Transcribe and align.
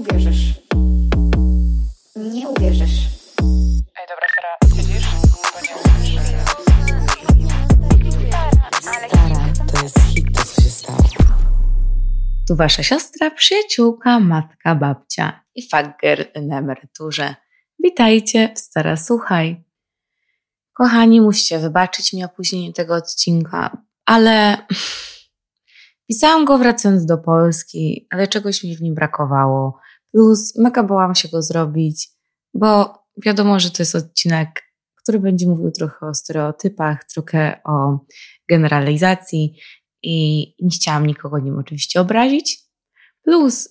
uwierzysz. 0.00 0.54
Nie 2.16 2.48
uwierzysz. 2.48 3.08
Ej, 4.00 4.06
dobra, 4.08 4.26
Sara, 4.34 4.56
nie 4.84 5.00
Stara, 9.08 9.52
to 9.72 9.82
jest 9.82 10.00
hit, 10.00 10.36
to 10.36 10.44
co 10.44 10.62
się 10.62 10.70
stało. 10.70 10.98
Tu 12.48 12.56
wasza 12.56 12.82
siostra, 12.82 13.30
przyjaciółka, 13.30 14.20
matka, 14.20 14.74
babcia 14.74 15.44
i 15.54 15.68
fager 15.68 16.30
na 16.42 16.58
emeryturze. 16.58 17.34
Witajcie 17.84 18.52
w 18.54 18.58
Stara 18.58 18.96
Słuchaj. 18.96 19.64
Kochani, 20.72 21.20
musicie 21.20 21.58
wybaczyć 21.58 22.12
mi 22.12 22.24
opóźnienie 22.24 22.72
tego 22.72 22.94
odcinka, 22.94 23.76
ale 24.06 24.56
pisałam 26.08 26.44
go 26.44 26.58
wracając 26.58 27.06
do 27.06 27.18
Polski, 27.18 28.06
ale 28.10 28.28
czegoś 28.28 28.64
mi 28.64 28.76
w 28.76 28.82
nim 28.82 28.94
brakowało. 28.94 29.80
Plus 30.12 30.58
mega 30.58 30.82
bałam 30.82 31.14
się 31.14 31.28
go 31.28 31.42
zrobić, 31.42 32.08
bo 32.54 32.98
wiadomo, 33.24 33.60
że 33.60 33.70
to 33.70 33.82
jest 33.82 33.94
odcinek, 33.94 34.62
który 35.02 35.20
będzie 35.20 35.46
mówił 35.46 35.70
trochę 35.70 36.06
o 36.06 36.14
stereotypach, 36.14 37.04
trochę 37.04 37.60
o 37.64 37.98
generalizacji 38.48 39.56
i 40.02 40.46
nie 40.64 40.70
chciałam 40.70 41.06
nikogo 41.06 41.38
nim 41.38 41.58
oczywiście 41.58 42.00
obrazić. 42.00 42.58
Plus 43.22 43.68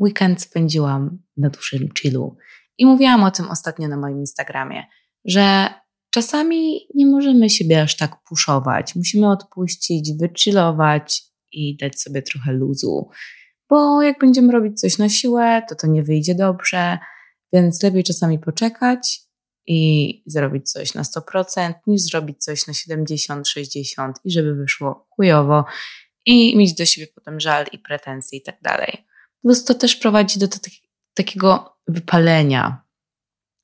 weekend 0.00 0.42
spędziłam 0.42 1.18
na 1.36 1.50
dużym 1.50 1.88
chillu 1.98 2.36
i 2.78 2.86
mówiłam 2.86 3.24
o 3.24 3.30
tym 3.30 3.48
ostatnio 3.48 3.88
na 3.88 3.96
moim 3.96 4.18
Instagramie, 4.18 4.86
że 5.24 5.68
czasami 6.10 6.80
nie 6.94 7.06
możemy 7.06 7.50
siebie 7.50 7.82
aż 7.82 7.96
tak 7.96 8.16
puszować. 8.28 8.96
Musimy 8.96 9.30
odpuścić, 9.30 10.12
wychillować 10.18 11.22
i 11.52 11.76
dać 11.76 12.00
sobie 12.00 12.22
trochę 12.22 12.52
luzu. 12.52 13.08
Bo 13.70 14.02
jak 14.02 14.18
będziemy 14.18 14.52
robić 14.52 14.80
coś 14.80 14.98
na 14.98 15.08
siłę, 15.08 15.62
to 15.68 15.74
to 15.74 15.86
nie 15.86 16.02
wyjdzie 16.02 16.34
dobrze, 16.34 16.98
więc 17.52 17.82
lepiej 17.82 18.04
czasami 18.04 18.38
poczekać 18.38 19.20
i 19.66 20.22
zrobić 20.26 20.70
coś 20.70 20.94
na 20.94 21.02
100%, 21.02 21.74
niż 21.86 22.02
zrobić 22.02 22.44
coś 22.44 22.66
na 22.66 22.74
70, 22.74 23.48
60 23.48 24.16
i 24.24 24.30
żeby 24.30 24.54
wyszło 24.54 25.06
chujowo 25.10 25.64
i 26.26 26.56
mieć 26.56 26.74
do 26.74 26.86
siebie 26.86 27.06
potem 27.14 27.40
żal 27.40 27.66
i 27.72 27.78
pretensje 27.78 28.38
i 28.38 28.42
tak 28.42 28.56
dalej. 28.62 29.06
Plus 29.42 29.64
to 29.64 29.74
też 29.74 29.96
prowadzi 29.96 30.38
do 30.38 30.48
tak- 30.48 30.72
takiego 31.14 31.76
wypalenia. 31.88 32.84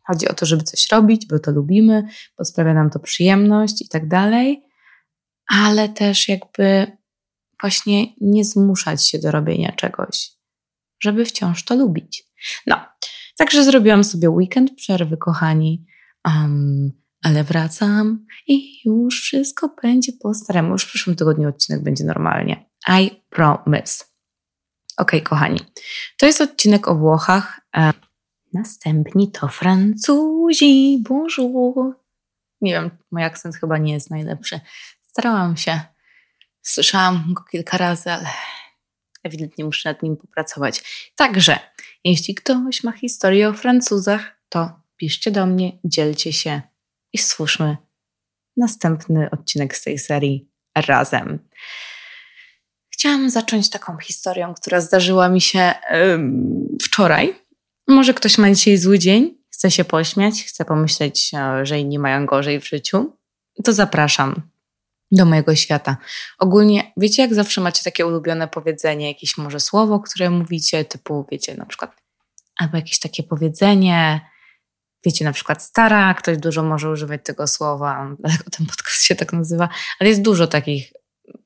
Chodzi 0.07 0.29
o 0.29 0.35
to, 0.35 0.47
żeby 0.47 0.63
coś 0.63 0.89
robić, 0.93 1.27
bo 1.27 1.39
to 1.39 1.51
lubimy, 1.51 2.09
bo 2.39 2.45
sprawia 2.45 2.75
nam 2.75 2.91
to 2.91 2.99
przyjemność 2.99 3.83
i 3.83 3.89
tak 3.89 4.09
dalej, 4.09 4.63
ale 5.49 5.89
też 5.89 6.29
jakby 6.29 6.96
właśnie 7.61 8.07
nie 8.21 8.45
zmuszać 8.45 9.09
się 9.09 9.19
do 9.19 9.31
robienia 9.31 9.73
czegoś, 9.73 10.31
żeby 11.03 11.25
wciąż 11.25 11.65
to 11.65 11.75
lubić. 11.77 12.25
No, 12.67 12.81
także 13.37 13.65
zrobiłam 13.65 14.05
sobie 14.05 14.31
weekend 14.31 14.75
przerwy, 14.77 15.17
kochani, 15.17 15.87
um, 16.25 16.93
ale 17.23 17.45
wracam 17.45 18.27
i 18.47 18.81
już 18.85 19.23
wszystko 19.23 19.77
będzie 19.83 20.13
po 20.13 20.35
staremu. 20.35 20.73
Już 20.73 20.85
w 20.85 20.89
przyszłym 20.89 21.17
tygodniu 21.17 21.49
odcinek 21.49 21.83
będzie 21.83 22.05
normalnie. 22.05 22.71
I 23.01 23.23
promise. 23.31 24.05
Ok, 24.97 25.13
kochani. 25.25 25.61
To 26.19 26.27
jest 26.27 26.41
odcinek 26.41 26.89
o 26.89 26.95
Włochach. 26.95 27.61
E, 27.77 27.93
następni 28.53 29.33
to 29.33 29.49
Francuzi. 29.49 31.03
Bonjour. 31.09 31.97
Nie 32.61 32.73
wiem, 32.73 32.91
mój 33.13 33.25
akcent 33.25 33.57
chyba 33.57 33.79
nie 33.79 33.93
jest 33.93 34.11
najlepszy. 34.11 34.61
Starałam 35.03 35.57
się. 35.57 35.81
Słyszałam 36.67 37.35
go 37.35 37.43
kilka 37.43 37.79
razy, 37.79 38.11
ale 38.11 38.27
ewidentnie 39.23 39.65
muszę 39.65 39.89
nad 39.89 40.03
nim 40.03 40.17
popracować. 40.17 40.83
Także, 41.17 41.59
jeśli 42.05 42.35
ktoś 42.35 42.85
ma 42.85 42.93
historię 42.93 43.49
o 43.49 43.53
Francuzach, 43.53 44.41
to 44.49 44.81
piszcie 44.97 45.31
do 45.31 45.47
mnie, 45.47 45.79
dzielcie 45.85 46.33
się 46.33 46.63
i 47.13 47.19
stwórzmy 47.19 47.77
następny 48.57 49.31
odcinek 49.31 49.77
z 49.77 49.83
tej 49.83 49.99
serii 49.99 50.49
razem. 50.77 51.49
Chciałam 52.91 53.31
zacząć 53.31 53.71
taką 53.71 53.99
historią, 53.99 54.55
która 54.55 54.81
zdarzyła 54.81 55.29
mi 55.29 55.41
się 55.41 55.75
ym, 55.95 56.79
wczoraj. 56.83 57.35
Może 57.89 58.15
ktoś 58.15 58.39
ma 58.39 58.51
dzisiaj 58.51 58.77
zły 58.77 58.99
dzień, 58.99 59.39
chce 59.51 59.71
się 59.71 59.85
pośmiać, 59.85 60.45
chce 60.45 60.65
pomyśleć, 60.65 61.31
e, 61.35 61.67
że 61.67 61.79
inni 61.79 61.99
mają 61.99 62.27
gorzej 62.27 62.61
w 62.61 62.69
życiu. 62.69 63.17
To 63.65 63.73
zapraszam 63.73 64.56
do 65.13 65.25
mojego 65.25 65.55
świata. 65.55 65.97
Ogólnie, 66.39 66.93
wiecie, 66.97 67.23
jak 67.23 67.35
zawsze 67.35 67.61
macie 67.61 67.83
takie 67.85 68.07
ulubione 68.07 68.49
powiedzenie, 68.49 69.09
jakieś 69.09 69.39
może 69.39 69.61
słowo, 69.61 70.01
które 70.01 70.31
mówicie, 70.31 70.85
typu, 70.85 71.27
wiecie, 71.31 71.55
na 71.55 71.67
przykład, 71.67 72.03
albo 72.57 72.77
jakieś 72.77 72.99
takie 72.99 73.23
powiedzenie, 73.23 74.21
wiecie, 75.05 75.25
na 75.25 75.33
przykład 75.33 75.63
stara, 75.63 76.15
ktoś 76.15 76.39
dużo 76.39 76.63
może 76.63 76.91
używać 76.91 77.21
tego 77.25 77.47
słowa, 77.47 78.17
dlatego 78.21 78.51
ten 78.51 78.67
podcast 78.67 79.03
się 79.03 79.15
tak 79.15 79.33
nazywa, 79.33 79.69
ale 80.01 80.09
jest 80.09 80.23
dużo 80.23 80.47
takich, 80.47 80.93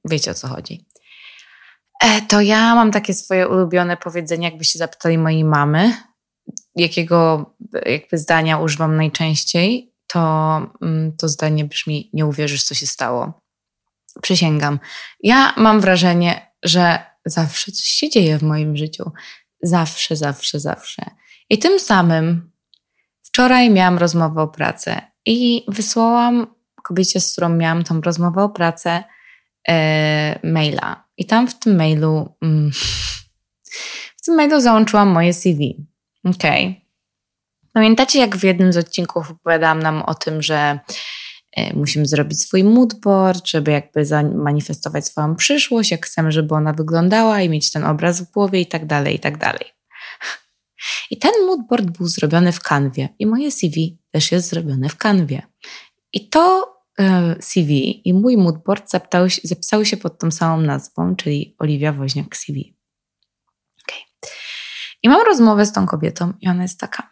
wiecie 0.04 0.30
o 0.30 0.34
co 0.34 0.48
chodzi. 0.48 0.86
E, 2.04 2.22
to 2.22 2.40
ja 2.40 2.74
mam 2.74 2.90
takie 2.90 3.14
swoje 3.14 3.48
ulubione 3.48 3.96
powiedzenie, 3.96 4.48
jakbyście 4.48 4.78
zapytali 4.78 5.18
mojej 5.18 5.44
mamy, 5.44 5.94
jakiego 6.76 7.50
jakby 7.86 8.18
zdania 8.18 8.58
używam 8.58 8.96
najczęściej, 8.96 9.94
to 10.06 10.20
mm, 10.82 11.16
to 11.16 11.28
zdanie 11.28 11.64
brzmi: 11.64 12.10
Nie 12.12 12.26
uwierzysz, 12.26 12.64
co 12.64 12.74
się 12.74 12.86
stało. 12.86 13.39
Przysięgam. 14.22 14.78
Ja 15.22 15.54
mam 15.56 15.80
wrażenie, 15.80 16.52
że 16.62 16.98
zawsze 17.24 17.72
coś 17.72 17.84
się 17.84 18.10
dzieje 18.10 18.38
w 18.38 18.42
moim 18.42 18.76
życiu. 18.76 19.12
Zawsze, 19.62 20.16
zawsze, 20.16 20.60
zawsze. 20.60 21.02
I 21.50 21.58
tym 21.58 21.80
samym 21.80 22.50
wczoraj 23.22 23.70
miałam 23.70 23.98
rozmowę 23.98 24.42
o 24.42 24.48
pracę 24.48 25.00
i 25.26 25.64
wysłałam 25.68 26.46
kobiecie, 26.82 27.20
z 27.20 27.32
którą 27.32 27.48
miałam 27.48 27.84
tą 27.84 28.00
rozmowę 28.00 28.42
o 28.42 28.48
pracę, 28.48 29.04
e, 29.68 30.40
maila. 30.44 31.04
I 31.16 31.26
tam 31.26 31.48
w 31.48 31.58
tym 31.58 31.76
mailu, 31.76 32.36
mm, 32.42 32.70
w 34.16 34.22
tym 34.24 34.34
mailu 34.34 34.60
załączyłam 34.60 35.08
moje 35.08 35.34
CV. 35.34 35.86
Okej. 36.24 36.66
Okay. 36.66 36.80
Pamiętacie, 37.72 38.18
jak 38.18 38.36
w 38.36 38.44
jednym 38.44 38.72
z 38.72 38.76
odcinków 38.76 39.30
opowiadałam 39.30 39.82
nam 39.82 40.02
o 40.02 40.14
tym, 40.14 40.42
że 40.42 40.78
musimy 41.74 42.06
zrobić 42.06 42.42
swój 42.42 42.64
moodboard, 42.64 43.48
żeby 43.48 43.70
jakby 43.70 44.06
zamanifestować 44.06 45.06
swoją 45.06 45.36
przyszłość, 45.36 45.90
jak 45.90 46.06
chcemy, 46.06 46.32
żeby 46.32 46.54
ona 46.54 46.72
wyglądała 46.72 47.40
i 47.40 47.48
mieć 47.48 47.72
ten 47.72 47.84
obraz 47.84 48.20
w 48.20 48.30
głowie 48.30 48.60
i 48.60 48.66
tak 48.66 48.86
dalej, 48.86 49.16
i 49.16 49.18
tak 49.18 49.38
dalej. 49.38 49.64
I 51.10 51.18
ten 51.18 51.32
moodboard 51.46 51.84
był 51.84 52.06
zrobiony 52.06 52.52
w 52.52 52.60
kanwie 52.60 53.08
i 53.18 53.26
moje 53.26 53.50
CV 53.50 53.98
też 54.10 54.32
jest 54.32 54.48
zrobione 54.48 54.88
w 54.88 54.96
kanwie. 54.96 55.42
I 56.12 56.28
to 56.28 56.74
e, 56.98 57.36
CV 57.40 58.02
i 58.08 58.14
mój 58.14 58.36
moodboard 58.36 58.90
zapisały 58.90 59.30
się, 59.30 59.40
zapisały 59.44 59.86
się 59.86 59.96
pod 59.96 60.18
tą 60.18 60.30
samą 60.30 60.60
nazwą, 60.60 61.16
czyli 61.16 61.56
Oliwia 61.58 61.92
Woźniak 61.92 62.36
CV. 62.36 62.76
Okay. 63.82 64.00
I 65.02 65.08
mam 65.08 65.26
rozmowę 65.26 65.66
z 65.66 65.72
tą 65.72 65.86
kobietą 65.86 66.32
i 66.40 66.48
ona 66.48 66.62
jest 66.62 66.80
taka 66.80 67.08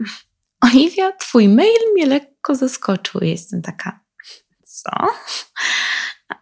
Oliwia, 0.61 1.13
twój 1.13 1.49
mail 1.49 1.93
mnie 1.93 2.07
lekko 2.07 2.55
zaskoczył. 2.55 3.21
Jestem 3.21 3.63
taka, 3.63 4.01
co? 4.83 4.91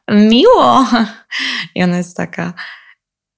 Miło. 0.08 0.86
I 1.74 1.82
ona 1.82 1.96
jest 1.96 2.16
taka, 2.16 2.52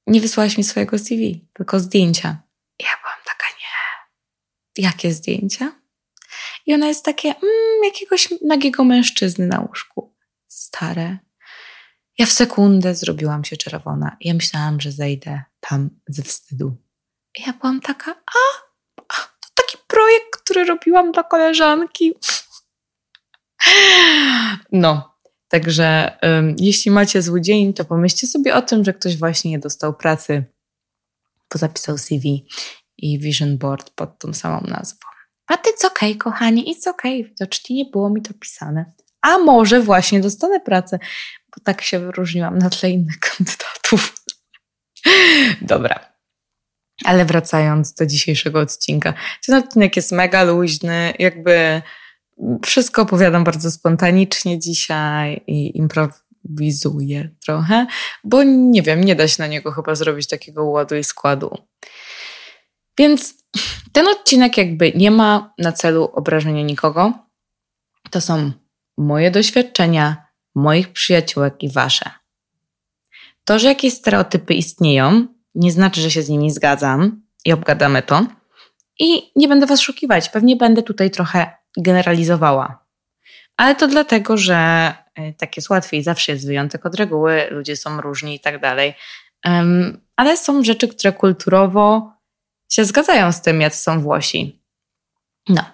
nie 0.06 0.20
wysłałaś 0.20 0.58
mi 0.58 0.64
swojego 0.64 0.98
CV, 0.98 1.48
tylko 1.54 1.80
zdjęcia. 1.80 2.42
I 2.78 2.84
ja 2.84 2.90
byłam 3.02 3.18
taka, 3.24 3.44
nie. 3.60 4.84
Jakie 4.84 5.12
zdjęcia? 5.12 5.72
I 6.66 6.74
ona 6.74 6.86
jest 6.86 7.04
takie, 7.04 7.28
mm, 7.28 7.84
jakiegoś 7.84 8.28
nagiego 8.44 8.84
mężczyzny 8.84 9.46
na 9.46 9.60
łóżku. 9.60 10.14
Stare. 10.48 11.18
Ja 12.18 12.26
w 12.26 12.32
sekundę 12.32 12.94
zrobiłam 12.94 13.44
się 13.44 13.56
czerwona. 13.56 14.16
Ja 14.20 14.34
myślałam, 14.34 14.80
że 14.80 14.92
zejdę 14.92 15.42
tam 15.60 15.90
ze 16.08 16.22
wstydu. 16.22 16.76
I 17.38 17.42
ja 17.42 17.52
byłam 17.52 17.80
taka, 17.80 18.10
a, 18.10 18.62
a 19.08 19.14
to 19.16 19.48
taki 19.54 19.78
projekt, 19.86 20.36
który 20.44 20.64
robiłam 20.64 21.12
dla 21.12 21.22
koleżanki. 21.22 22.14
No, 24.72 25.14
także 25.48 26.18
um, 26.22 26.56
jeśli 26.58 26.90
macie 26.90 27.22
zły 27.22 27.40
dzień, 27.40 27.74
to 27.74 27.84
pomyślcie 27.84 28.26
sobie 28.26 28.54
o 28.54 28.62
tym, 28.62 28.84
że 28.84 28.94
ktoś 28.94 29.16
właśnie 29.16 29.50
nie 29.50 29.58
dostał 29.58 29.94
pracy, 29.94 30.44
bo 31.52 31.58
zapisał 31.58 31.98
CV 31.98 32.46
i 32.98 33.18
vision 33.18 33.58
board 33.58 33.90
pod 33.90 34.18
tą 34.18 34.34
samą 34.34 34.60
nazwą. 34.60 35.08
A 35.46 35.56
ty 35.56 35.70
co 35.76 35.88
okej, 35.88 36.10
okay, 36.10 36.18
kochanie, 36.18 36.62
it's 36.62 36.88
okej. 36.88 37.20
Okay. 37.20 37.30
Widocznie 37.30 37.76
nie 37.76 37.84
było 37.84 38.10
mi 38.10 38.22
to 38.22 38.34
pisane. 38.34 38.92
A 39.22 39.38
może 39.38 39.80
właśnie 39.80 40.20
dostanę 40.20 40.60
pracę, 40.60 40.98
bo 41.56 41.64
tak 41.64 41.82
się 41.82 41.98
wyróżniłam 41.98 42.58
na 42.58 42.70
tle 42.70 42.90
innych 42.90 43.18
kandydatów. 43.18 44.14
Dobra. 45.60 46.12
Ale 47.04 47.24
wracając 47.24 47.94
do 47.94 48.06
dzisiejszego 48.06 48.60
odcinka. 48.60 49.14
Ten 49.46 49.54
odcinek 49.56 49.96
jest 49.96 50.12
mega 50.12 50.42
luźny, 50.42 51.14
jakby 51.18 51.82
wszystko 52.64 53.02
opowiadam 53.02 53.44
bardzo 53.44 53.70
spontanicznie 53.70 54.58
dzisiaj 54.58 55.40
i 55.46 55.78
improwizuję 55.78 57.30
trochę, 57.46 57.86
bo 58.24 58.42
nie 58.42 58.82
wiem, 58.82 59.04
nie 59.04 59.16
da 59.16 59.28
się 59.28 59.42
na 59.42 59.46
niego 59.46 59.72
chyba 59.72 59.94
zrobić 59.94 60.26
takiego 60.26 60.64
ładu 60.64 60.96
i 60.96 61.04
składu. 61.04 61.58
Więc 62.98 63.34
ten 63.92 64.08
odcinek 64.08 64.56
jakby 64.56 64.92
nie 64.92 65.10
ma 65.10 65.54
na 65.58 65.72
celu 65.72 66.04
obrażenia 66.04 66.62
nikogo. 66.62 67.12
To 68.10 68.20
są 68.20 68.52
moje 68.98 69.30
doświadczenia, 69.30 70.26
moich 70.54 70.92
przyjaciółek 70.92 71.54
i 71.62 71.70
wasze. 71.70 72.10
To, 73.44 73.58
że 73.58 73.68
jakieś 73.68 73.94
stereotypy 73.94 74.54
istnieją, 74.54 75.26
nie 75.54 75.72
znaczy, 75.72 76.00
że 76.00 76.10
się 76.10 76.22
z 76.22 76.28
nimi 76.28 76.50
zgadzam 76.50 77.22
i 77.44 77.52
obgadamy 77.52 78.02
to. 78.02 78.26
I 78.98 79.32
nie 79.36 79.48
będę 79.48 79.66
was 79.66 79.80
szukiwać. 79.80 80.28
Pewnie 80.28 80.56
będę 80.56 80.82
tutaj 80.82 81.10
trochę 81.10 81.57
generalizowała. 81.76 82.84
Ale 83.56 83.74
to 83.74 83.88
dlatego, 83.88 84.36
że 84.36 84.92
y, 85.18 85.34
tak 85.38 85.56
jest 85.56 85.70
łatwiej. 85.70 86.02
Zawsze 86.02 86.32
jest 86.32 86.46
wyjątek 86.46 86.86
od 86.86 86.94
reguły, 86.94 87.46
ludzie 87.50 87.76
są 87.76 88.00
różni 88.00 88.34
i 88.34 88.40
tak 88.40 88.60
dalej. 88.60 88.94
Ale 90.16 90.36
są 90.36 90.64
rzeczy, 90.64 90.88
które 90.88 91.12
kulturowo 91.12 92.12
się 92.72 92.84
zgadzają 92.84 93.32
z 93.32 93.42
tym, 93.42 93.60
jak 93.60 93.74
są 93.74 94.00
Włosi. 94.00 94.62
No. 95.48 95.64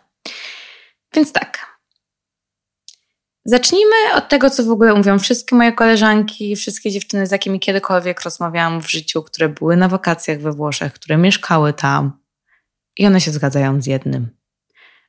Więc 1.15 1.33
tak. 1.33 1.75
Zacznijmy 3.45 3.97
od 4.15 4.29
tego, 4.29 4.51
co 4.51 4.65
w 4.65 4.71
ogóle 4.71 4.95
mówią 4.95 5.19
wszystkie 5.19 5.57
moje 5.57 5.73
koleżanki, 5.73 6.57
wszystkie 6.57 6.91
dziewczyny, 6.91 7.27
z 7.27 7.31
jakimi 7.31 7.61
kiedykolwiek 7.61 8.23
rozmawiałam 8.23 8.83
w 8.83 8.91
życiu, 8.91 9.23
które 9.23 9.49
były 9.49 9.77
na 9.77 9.89
wakacjach 9.89 10.41
we 10.41 10.53
Włoszech, 10.53 10.93
które 10.93 11.17
mieszkały 11.17 11.73
tam. 11.73 12.21
I 12.99 13.07
one 13.07 13.21
się 13.21 13.31
zgadzają 13.31 13.83
z 13.83 13.87
jednym. 13.87 14.37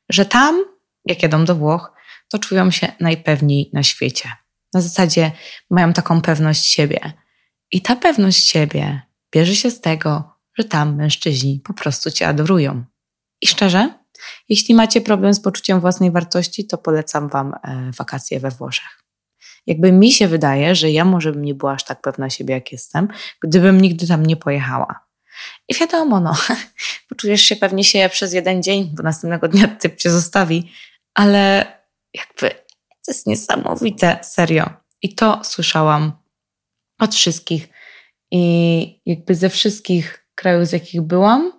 Że 0.09 0.25
tam, 0.25 0.65
jak 1.05 1.23
jedą 1.23 1.45
do 1.45 1.55
Włoch, 1.55 1.91
to 2.29 2.39
czują 2.39 2.71
się 2.71 2.91
najpewniej 2.99 3.69
na 3.73 3.83
świecie. 3.83 4.31
Na 4.73 4.81
zasadzie 4.81 5.31
mają 5.69 5.93
taką 5.93 6.21
pewność 6.21 6.65
siebie. 6.65 7.13
I 7.71 7.81
ta 7.81 7.95
pewność 7.95 8.49
siebie 8.49 9.01
bierze 9.31 9.55
się 9.55 9.71
z 9.71 9.81
tego, 9.81 10.35
że 10.57 10.63
tam 10.63 10.95
mężczyźni 10.95 11.61
po 11.63 11.73
prostu 11.73 12.11
cię 12.11 12.27
adorują. 12.27 12.83
I 13.41 13.47
szczerze, 13.47 13.93
jeśli 14.49 14.75
macie 14.75 15.01
problem 15.01 15.33
z 15.33 15.39
poczuciem 15.39 15.79
własnej 15.79 16.11
wartości, 16.11 16.67
to 16.67 16.77
polecam 16.77 17.29
wam 17.29 17.53
e, 17.53 17.91
wakacje 17.97 18.39
we 18.39 18.51
Włoszech. 18.51 19.03
Jakby 19.67 19.91
mi 19.91 20.11
się 20.11 20.27
wydaje, 20.27 20.75
że 20.75 20.91
ja 20.91 21.05
może 21.05 21.31
bym 21.31 21.45
nie 21.45 21.53
była 21.53 21.71
aż 21.71 21.83
tak 21.83 22.01
pewna 22.01 22.29
siebie, 22.29 22.53
jak 22.53 22.71
jestem, 22.71 23.07
gdybym 23.43 23.81
nigdy 23.81 24.07
tam 24.07 24.25
nie 24.25 24.35
pojechała. 24.35 25.05
I 25.67 25.73
wiadomo, 25.75 26.19
no, 26.19 26.37
poczujesz 27.09 27.41
się 27.41 27.55
pewnie 27.55 27.83
się 27.83 28.09
przez 28.11 28.33
jeden 28.33 28.63
dzień, 28.63 28.91
bo 28.93 29.03
następnego 29.03 29.47
dnia 29.47 29.67
typ 29.67 29.95
cię 29.95 30.09
zostawi, 30.09 30.71
ale 31.15 31.65
jakby 32.13 32.49
to 33.05 33.11
jest 33.11 33.27
niesamowite, 33.27 34.19
serio. 34.23 34.69
I 35.01 35.15
to 35.15 35.41
słyszałam 35.43 36.11
od 36.99 37.15
wszystkich. 37.15 37.67
I 38.31 39.01
jakby 39.05 39.35
ze 39.35 39.49
wszystkich 39.49 40.27
krajów, 40.35 40.67
z 40.67 40.71
jakich 40.71 41.01
byłam, 41.01 41.51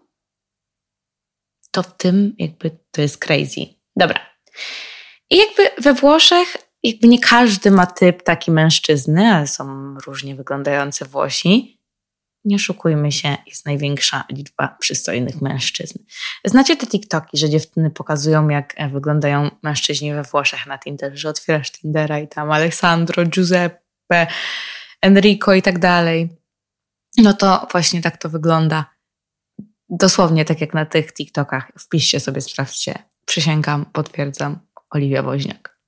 to 1.71 1.83
w 1.83 1.97
tym 1.97 2.35
jakby 2.39 2.79
to 2.91 3.03
jest 3.03 3.19
crazy. 3.19 3.61
Dobra. 3.97 4.21
I 5.31 5.37
jakby 5.37 5.83
we 5.83 5.95
Włoszech, 5.95 6.57
jakby 6.83 7.09
nie 7.09 7.19
każdy 7.19 7.71
ma 7.71 7.87
typ 7.87 8.23
taki 8.23 8.51
mężczyzny, 8.51 9.27
ale 9.27 9.47
są 9.47 9.95
różnie 10.07 10.35
wyglądające 10.35 11.05
Włosi. 11.05 11.76
Nie 12.47 12.57
oszukujmy 12.57 13.13
się, 13.13 13.37
jest 13.47 13.67
największa 13.67 14.25
liczba 14.33 14.77
przystojnych 14.81 15.43
mężczyzn. 15.43 15.99
Znacie 16.45 16.77
te 16.77 16.87
TikToki, 16.87 17.39
że 17.39 17.51
dziewczyny 17.51 17.91
pokazują, 17.91 18.49
jak 18.49 18.77
wyglądają 18.93 19.51
mężczyźni 19.63 20.13
we 20.13 20.23
Włoszech 20.23 20.67
na 20.67 20.79
Tinder, 20.79 21.19
że 21.19 21.29
otwierasz 21.29 21.73
Tindera 21.73 22.19
i 22.19 22.29
tam 22.29 22.51
Alessandro, 22.51 23.25
Giuseppe, 23.25 24.27
Enrico 25.03 25.55
i 25.55 25.63
tak 25.63 25.79
dalej. 25.79 26.29
No 27.17 27.33
to 27.33 27.67
właśnie 27.73 28.03
tak 28.03 28.17
to 28.17 28.29
wygląda. 28.29 28.85
Dosłownie 29.89 30.45
tak 30.45 30.61
jak 30.61 30.75
na 30.75 30.87
tych 30.87 31.13
TikTokach. 31.13 31.73
Wpiszcie 31.79 32.21
sobie, 32.21 32.41
sprawdźcie. 32.41 32.95
Przysięgam, 33.25 33.85
potwierdzam. 33.85 34.59
Oliwia 34.91 35.23
Woźniak. 35.23 35.79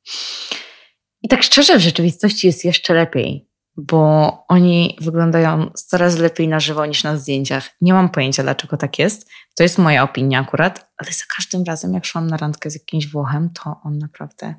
I 1.23 1.29
tak 1.29 1.43
szczerze, 1.43 1.79
w 1.79 1.83
rzeczywistości 1.83 2.47
jest 2.47 2.65
jeszcze 2.65 2.95
lepiej, 2.95 3.48
bo 3.81 4.33
oni 4.49 4.99
wyglądają 5.01 5.71
coraz 5.75 6.19
lepiej 6.19 6.49
na 6.49 6.61
żywo 6.61 6.87
niż 6.87 7.05
na 7.05 7.17
zdjęciach. 7.17 7.71
Nie 7.81 7.93
mam 7.93 8.09
pojęcia, 8.09 8.43
dlaczego 8.43 8.77
tak 8.77 8.99
jest. 8.99 9.31
To 9.57 9.63
jest 9.63 9.79
moja 9.79 10.03
opinia 10.03 10.41
akurat, 10.41 10.91
ale 10.97 11.13
za 11.13 11.25
każdym 11.37 11.65
razem, 11.65 11.95
jak 11.95 12.05
szłam 12.05 12.27
na 12.27 12.37
randkę 12.37 12.71
z 12.71 12.75
jakimś 12.75 13.09
Włochem, 13.09 13.51
to 13.51 13.81
on 13.85 13.99
naprawdę 13.99 14.55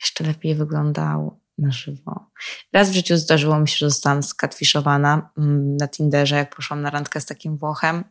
jeszcze 0.00 0.24
lepiej 0.24 0.54
wyglądał 0.54 1.40
na 1.58 1.72
żywo. 1.72 2.30
Raz 2.72 2.90
w 2.90 2.94
życiu 2.94 3.16
zdarzyło 3.16 3.60
mi 3.60 3.68
się, 3.68 3.76
że 3.78 3.90
zostałam 3.90 4.22
skatwiszowana 4.22 5.30
mm, 5.38 5.76
na 5.76 5.88
Tinderze, 5.88 6.36
jak 6.36 6.56
poszłam 6.56 6.82
na 6.82 6.90
randkę 6.90 7.20
z 7.20 7.26
takim 7.26 7.58
Włochem. 7.58 8.04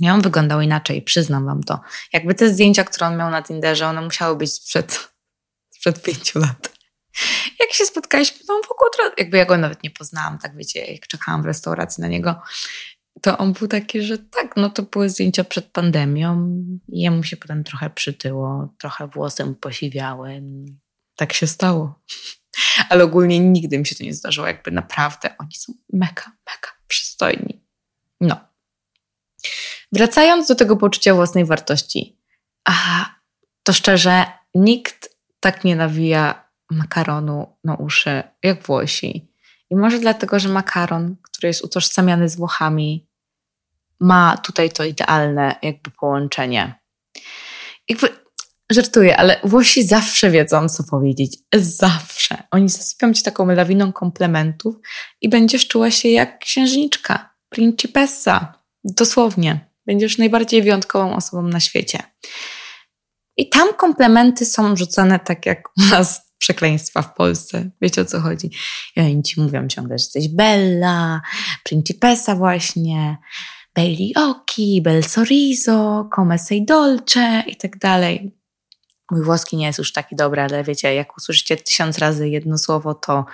I 0.00 0.10
on 0.10 0.22
wyglądał 0.22 0.60
inaczej, 0.60 1.02
przyznam 1.02 1.46
wam 1.46 1.62
to. 1.62 1.80
Jakby 2.12 2.34
te 2.34 2.48
zdjęcia, 2.48 2.84
które 2.84 3.06
on 3.06 3.16
miał 3.16 3.30
na 3.30 3.42
Tinderze, 3.42 3.86
one 3.86 4.02
musiały 4.02 4.36
być 4.36 4.52
sprzed, 4.52 5.08
sprzed 5.70 6.02
pięciu 6.02 6.38
lat. 6.38 6.83
Jak 7.60 7.72
się 7.72 7.86
spotkaliśmy, 7.86 8.46
to 8.46 8.54
on 8.54 8.62
w 8.62 8.70
ogóle, 8.70 9.14
jakby 9.18 9.36
ja 9.36 9.44
go 9.44 9.58
nawet 9.58 9.82
nie 9.82 9.90
poznałam, 9.90 10.38
tak 10.38 10.56
wiecie, 10.56 10.84
jak 10.84 11.06
czekałam 11.06 11.42
w 11.42 11.46
restauracji 11.46 12.02
na 12.02 12.08
niego, 12.08 12.42
to 13.22 13.38
on 13.38 13.52
był 13.52 13.68
taki, 13.68 14.02
że 14.02 14.18
tak, 14.18 14.56
no 14.56 14.70
to 14.70 14.82
były 14.82 15.10
zdjęcia 15.10 15.44
przed 15.44 15.66
pandemią 15.66 16.56
jemu 16.88 17.24
się 17.24 17.36
potem 17.36 17.64
trochę 17.64 17.90
przytyło, 17.90 18.74
trochę 18.78 19.08
włosy 19.08 19.44
mu 19.44 19.54
posiwiały. 19.54 20.42
Tak 21.16 21.32
się 21.32 21.46
stało. 21.46 22.02
Ale 22.90 23.04
ogólnie 23.04 23.40
nigdy 23.40 23.78
mi 23.78 23.86
się 23.86 23.94
to 23.94 24.04
nie 24.04 24.14
zdarzyło, 24.14 24.46
jakby 24.46 24.70
naprawdę 24.70 25.34
oni 25.38 25.54
są 25.54 25.72
mega, 25.92 26.24
mega 26.24 26.68
przystojni. 26.88 27.64
No. 28.20 28.40
Wracając 29.92 30.48
do 30.48 30.54
tego 30.54 30.76
poczucia 30.76 31.14
własnej 31.14 31.44
wartości, 31.44 32.18
a 32.64 32.74
to 33.62 33.72
szczerze, 33.72 34.24
nikt 34.54 35.16
tak 35.40 35.64
nie 35.64 35.76
nawija 35.76 36.43
makaronu 36.74 37.56
na 37.64 37.74
uszy 37.74 38.22
jak 38.42 38.62
Włosi. 38.62 39.28
I 39.70 39.76
może 39.76 39.98
dlatego, 39.98 40.40
że 40.40 40.48
makaron, 40.48 41.16
który 41.22 41.48
jest 41.48 41.64
utożsamiany 41.64 42.28
z 42.28 42.36
Włochami, 42.36 43.08
ma 44.00 44.36
tutaj 44.36 44.70
to 44.70 44.84
idealne 44.84 45.56
jakby 45.62 45.90
połączenie. 45.90 46.74
Jakby 47.88 48.08
żartuję, 48.70 49.16
ale 49.16 49.40
Włosi 49.44 49.82
zawsze 49.82 50.30
wiedzą, 50.30 50.68
co 50.68 50.84
powiedzieć. 50.84 51.38
Zawsze. 51.54 52.42
Oni 52.50 52.68
zasypią 52.68 53.12
ci 53.12 53.22
taką 53.22 53.46
lawiną 53.46 53.92
komplementów 53.92 54.74
i 55.20 55.28
będziesz 55.28 55.68
czuła 55.68 55.90
się 55.90 56.08
jak 56.08 56.38
księżniczka, 56.38 57.34
principessa. 57.48 58.64
Dosłownie. 58.84 59.70
Będziesz 59.86 60.18
najbardziej 60.18 60.62
wyjątkową 60.62 61.16
osobą 61.16 61.42
na 61.42 61.60
świecie. 61.60 61.98
I 63.36 63.48
tam 63.48 63.74
komplementy 63.74 64.44
są 64.46 64.76
rzucane 64.76 65.18
tak 65.18 65.46
jak 65.46 65.68
u 65.68 65.84
nas 65.90 66.33
przekleństwa 66.44 67.02
w 67.02 67.14
Polsce. 67.14 67.70
Wiecie 67.80 68.02
o 68.02 68.04
co 68.04 68.20
chodzi? 68.20 68.50
I 68.96 69.00
oni 69.00 69.22
ci 69.22 69.40
mówią 69.40 69.68
ciągle, 69.68 69.98
że 69.98 70.02
jesteś 70.02 70.28
Bella, 70.28 71.20
Principessa 71.62 72.34
właśnie, 72.34 73.18
Belli 73.74 74.14
Occhi, 74.16 74.82
Bel 74.82 75.04
Sorriso, 75.04 76.08
Come 76.16 76.38
sei 76.38 76.64
dolce 76.64 77.44
i 77.46 77.56
tak 77.56 77.78
dalej. 77.78 78.36
Mój 79.10 79.22
włoski 79.22 79.56
nie 79.56 79.66
jest 79.66 79.78
już 79.78 79.92
taki 79.92 80.16
dobry, 80.16 80.42
ale 80.42 80.64
wiecie, 80.64 80.94
jak 80.94 81.16
usłyszycie 81.16 81.56
tysiąc 81.56 81.98
razy 81.98 82.28
jedno 82.28 82.58
słowo, 82.58 82.94
to, 82.94 83.24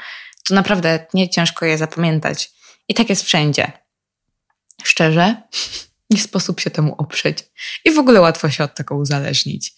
to 0.48 0.54
naprawdę 0.54 1.06
nie 1.14 1.28
ciężko 1.28 1.66
je 1.66 1.78
zapamiętać. 1.78 2.50
I 2.88 2.94
tak 2.94 3.10
jest 3.10 3.22
wszędzie. 3.22 3.72
Szczerze, 4.82 5.42
nie 6.10 6.20
sposób 6.20 6.60
się 6.60 6.70
temu 6.70 6.94
oprzeć. 6.98 7.38
I 7.84 7.90
w 7.90 7.98
ogóle 7.98 8.20
łatwo 8.20 8.50
się 8.50 8.64
od 8.64 8.74
tego 8.74 8.96
uzależnić. 8.96 9.72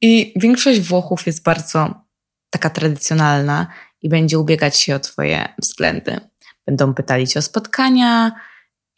I 0.00 0.32
większość 0.36 0.80
Włochów 0.80 1.26
jest 1.26 1.42
bardzo 1.42 2.03
taka 2.54 2.70
tradycjonalna 2.70 3.66
i 4.02 4.08
będzie 4.08 4.38
ubiegać 4.38 4.76
się 4.76 4.94
o 4.94 5.00
Twoje 5.00 5.48
względy. 5.58 6.20
Będą 6.66 6.94
pytali 6.94 7.28
Cię 7.28 7.38
o 7.38 7.42
spotkania 7.42 8.32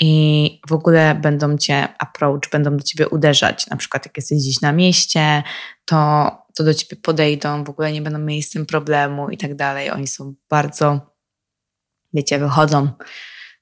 i 0.00 0.60
w 0.68 0.72
ogóle 0.72 1.14
będą 1.14 1.58
Cię 1.58 1.88
approach, 1.98 2.50
będą 2.52 2.76
do 2.76 2.82
Ciebie 2.82 3.08
uderzać. 3.08 3.66
Na 3.66 3.76
przykład, 3.76 4.06
jak 4.06 4.16
jesteś 4.16 4.38
gdzieś 4.38 4.60
na 4.60 4.72
mieście, 4.72 5.42
to, 5.84 6.30
to 6.54 6.64
do 6.64 6.74
Ciebie 6.74 7.02
podejdą, 7.02 7.64
w 7.64 7.70
ogóle 7.70 7.92
nie 7.92 8.02
będą 8.02 8.18
mieli 8.18 8.42
z 8.42 8.50
tym 8.50 8.66
problemu 8.66 9.30
i 9.30 9.38
tak 9.38 9.54
dalej. 9.54 9.90
Oni 9.90 10.06
są 10.06 10.34
bardzo, 10.48 11.00
wiecie, 12.12 12.38
wychodzą 12.38 12.88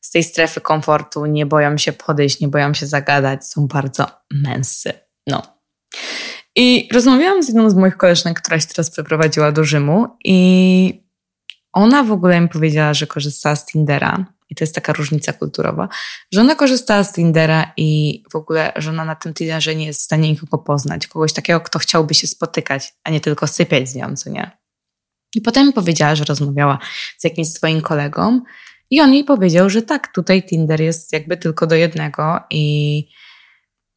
z 0.01 0.11
tej 0.11 0.25
strefy 0.25 0.61
komfortu, 0.61 1.27
nie 1.27 1.47
boją 1.47 1.79
się 1.79 1.93
podejść, 1.93 2.41
nie 2.41 2.49
boją 2.49 2.75
się 2.75 2.87
zagadać, 2.87 3.47
są 3.47 3.67
bardzo 3.67 4.07
męscy. 4.31 4.93
No. 5.27 5.43
I 6.57 6.89
rozmawiałam 6.93 7.43
z 7.43 7.49
jedną 7.49 7.71
z 7.71 7.75
moich 7.75 7.97
koleżanek, 7.97 8.41
która 8.41 8.61
się 8.61 8.67
teraz 8.67 8.91
przeprowadziła 8.91 9.53
do 9.53 9.65
Rzymu 9.65 10.07
i 10.25 11.05
ona 11.73 12.05
w 12.05 12.13
ogóle 12.13 12.41
mi 12.41 12.49
powiedziała, 12.49 12.95
że 12.95 13.07
korzystała 13.07 13.57
z 13.57 13.67
Tindera 13.67 14.27
i 14.51 14.55
to 14.55 14.65
jest 14.65 14.75
taka 14.75 14.93
różnica 14.93 15.33
kulturowa, 15.33 15.89
że 16.33 16.41
ona 16.41 16.55
korzystała 16.55 17.05
z 17.05 17.13
Tindera 17.13 17.73
i 17.77 18.23
w 18.33 18.37
ogóle, 18.37 18.73
że 18.77 18.91
ona 18.91 19.05
na 19.05 19.15
tym 19.15 19.35
Tinderze 19.35 19.75
nie 19.75 19.87
jest 19.87 20.01
w 20.01 20.05
stanie 20.05 20.31
nikogo 20.31 20.59
poznać, 20.59 21.07
kogoś 21.07 21.33
takiego, 21.33 21.61
kto 21.61 21.79
chciałby 21.79 22.15
się 22.15 22.27
spotykać, 22.27 22.95
a 23.05 23.11
nie 23.11 23.21
tylko 23.21 23.47
sypiać 23.47 23.89
z 23.89 23.95
nią, 23.95 24.17
co 24.17 24.31
nie? 24.31 24.51
I 25.35 25.41
potem 25.41 25.73
powiedziała, 25.73 26.15
że 26.15 26.25
rozmawiała 26.25 26.79
z 27.19 27.25
jakimś 27.25 27.49
swoim 27.49 27.81
kolegą 27.81 28.41
i 28.91 29.01
on 29.01 29.15
jej 29.15 29.25
powiedział, 29.25 29.71
że 29.71 29.83
tak, 29.83 30.13
tutaj 30.13 30.43
Tinder 30.43 30.81
jest 30.81 31.13
jakby 31.13 31.37
tylko 31.37 31.67
do 31.67 31.75
jednego 31.75 32.41
i 32.51 33.09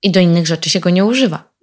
i 0.03 0.11
do 0.11 0.19
innych 0.19 0.47
rzeczy 0.47 0.69
się 0.69 0.79
go 0.79 0.89
nie 0.89 1.05
używa. 1.05 1.53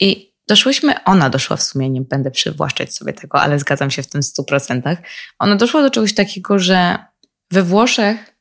I 0.00 0.31
doszłyśmy, 0.48 1.04
ona 1.04 1.30
doszła 1.30 1.56
w 1.56 1.62
sumie, 1.62 1.90
nie 1.90 2.00
będę 2.00 2.30
przywłaszczać 2.30 2.94
sobie 2.94 3.12
tego, 3.12 3.40
ale 3.40 3.58
zgadzam 3.58 3.90
się 3.90 4.02
w 4.02 4.06
tym 4.06 4.20
100%. 4.20 4.96
Ona 5.38 5.56
doszła 5.56 5.82
do 5.82 5.90
czegoś 5.90 6.14
takiego, 6.14 6.58
że 6.58 6.98
we 7.50 7.62
Włoszech 7.62 8.36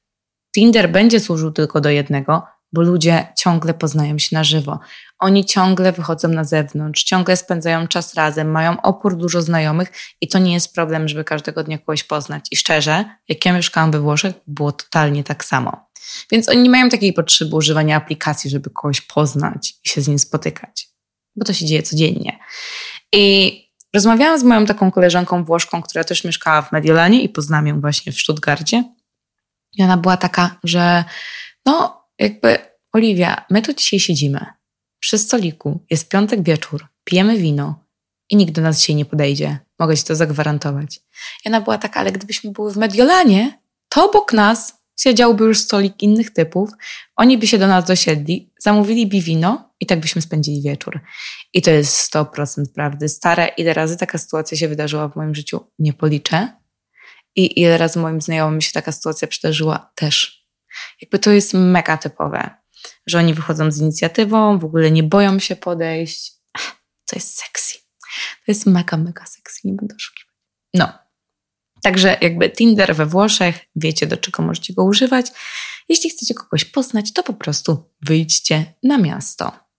Tinder 0.56 0.92
będzie 0.92 1.20
służył 1.20 1.52
tylko 1.52 1.82
do 1.82 1.90
jednego, 1.90 2.44
bo 2.74 2.82
ludzie 2.82 3.28
ciągle 3.38 3.74
poznają 3.74 4.20
się 4.20 4.36
na 4.36 4.44
żywo. 4.44 4.80
Oni 5.20 5.46
ciągle 5.46 5.92
wychodzą 5.92 6.28
na 6.28 6.44
zewnątrz, 6.44 7.04
ciągle 7.04 7.38
spędzają 7.38 7.88
czas 7.88 8.14
razem, 8.14 8.52
mają 8.52 8.82
opór 8.82 9.18
dużo 9.18 9.42
znajomych 9.42 9.92
i 10.22 10.28
to 10.28 10.40
nie 10.40 10.54
jest 10.54 10.76
problem, 10.76 11.08
żeby 11.08 11.24
każdego 11.24 11.64
dnia 11.64 11.78
kogoś 11.78 12.04
poznać. 12.04 12.46
I 12.52 12.56
szczerze, 12.56 13.06
jak 13.30 13.46
ja 13.46 13.54
mieszkałam 13.54 13.92
we 13.92 14.00
Włoszech, 14.00 14.36
było 14.48 14.72
totalnie 14.72 15.24
tak 15.24 15.46
samo. 15.46 15.90
Więc 16.32 16.50
oni 16.50 16.62
nie 16.62 16.70
mają 16.70 16.90
takiej 16.90 17.14
potrzeby 17.14 17.56
używania 17.56 17.98
aplikacji, 17.98 18.50
żeby 18.50 18.70
kogoś 18.70 19.02
poznać 19.02 19.74
i 19.86 19.90
się 19.90 20.02
z 20.02 20.08
nim 20.08 20.20
spotykać, 20.20 20.88
bo 21.36 21.46
to 21.46 21.54
się 21.54 21.66
dzieje 21.66 21.84
codziennie. 21.84 22.40
I 23.14 23.58
rozmawiałam 23.94 24.40
z 24.40 24.44
moją 24.44 24.66
taką 24.66 24.92
koleżanką 24.92 25.44
Włoszką, 25.44 25.82
która 25.82 26.04
też 26.04 26.24
mieszkała 26.24 26.62
w 26.62 26.72
Mediolanie 26.72 27.22
i 27.22 27.30
poznałam 27.30 27.68
ją 27.68 27.82
właśnie 27.82 28.12
w 28.12 28.20
Stuttgarcie. 28.20 28.84
I 29.78 29.84
ona 29.84 29.98
była 29.98 30.18
taka, 30.18 30.60
że 30.64 31.04
no, 31.66 32.04
jakby 32.20 32.58
Oliwia, 32.94 33.46
my 33.50 33.62
tu 33.62 33.74
dzisiaj 33.74 34.00
siedzimy 34.00 34.46
przy 35.00 35.18
stoliku, 35.18 35.86
jest 35.90 36.10
piątek 36.10 36.44
wieczór, 36.44 36.88
pijemy 37.04 37.38
wino 37.38 37.86
i 38.30 38.36
nikt 38.36 38.54
do 38.54 38.62
nas 38.62 38.80
dzisiaj 38.80 38.96
nie 38.96 39.06
podejdzie. 39.06 39.60
Mogę 39.80 39.98
ci 39.98 40.04
to 40.04 40.16
zagwarantować. 40.16 41.00
I 41.46 41.50
ona 41.50 41.62
była 41.62 41.78
taka, 41.78 42.00
ale 42.00 42.12
gdybyśmy 42.12 42.52
były 42.52 42.74
w 42.74 42.78
Mediolanie, 42.78 43.60
to 43.90 44.10
obok 44.10 44.34
nas 44.34 44.82
siedziałby 45.00 45.44
już 45.44 45.60
stolik 45.60 46.04
innych 46.04 46.34
typów, 46.34 46.70
oni 47.16 47.38
by 47.38 47.48
się 47.48 47.58
do 47.58 47.68
nas 47.68 47.86
dosiedli, 47.86 48.54
zamówiliby 48.60 49.22
wino 49.22 49.71
i 49.82 49.86
tak 49.86 50.00
byśmy 50.00 50.22
spędzili 50.22 50.62
wieczór. 50.62 51.00
I 51.54 51.62
to 51.62 51.72
jest 51.72 52.14
100% 52.14 52.66
prawdy. 52.76 53.10
Stare, 53.10 53.48
ile 53.48 53.74
razy 53.74 53.98
taka 53.98 54.18
sytuacja 54.18 54.58
się 54.58 54.68
wydarzyła 54.68 55.10
w 55.10 55.16
moim 55.16 55.36
życiu, 55.36 55.60
nie 55.80 55.94
policzę. 55.94 56.62
I 57.36 57.62
ile 57.62 57.78
razy 57.78 58.00
moim 58.00 58.22
znajomym 58.22 58.62
się 58.62 58.72
taka 58.72 58.92
sytuacja 58.92 59.28
przydarzyła, 59.28 59.92
też. 59.96 60.46
Jakby 61.02 61.20
to 61.20 61.32
jest 61.32 61.54
mega 61.54 61.98
typowe, 61.98 62.50
że 63.08 63.18
oni 63.18 63.34
wychodzą 63.34 63.72
z 63.72 63.78
inicjatywą, 63.78 64.60
w 64.60 64.66
ogóle 64.66 64.92
nie 64.92 65.04
boją 65.04 65.40
się 65.40 65.56
podejść. 65.56 66.32
To 67.08 67.16
jest 67.16 67.38
sexy. 67.38 67.78
To 68.46 68.52
jest 68.52 68.66
mega, 68.66 68.98
mega 68.98 69.26
sexy, 69.26 69.60
nie 69.64 69.74
będę 69.74 69.96
oszukiwać. 69.96 70.36
No. 70.74 70.94
Także 71.84 72.18
jakby 72.22 72.50
Tinder 72.50 72.96
we 72.96 73.06
Włoszech, 73.06 73.60
wiecie 73.76 74.08
do 74.08 74.18
czego 74.18 74.44
możecie 74.44 74.74
go 74.74 74.84
używać. 74.84 75.32
Jeśli 75.90 76.10
chcecie 76.10 76.34
kogoś 76.34 76.66
poznać, 76.66 77.14
to 77.14 77.24
po 77.24 77.34
prostu 77.34 77.92
wyjdźcie 78.02 78.74
na 78.84 78.98
miasto. 78.98 79.71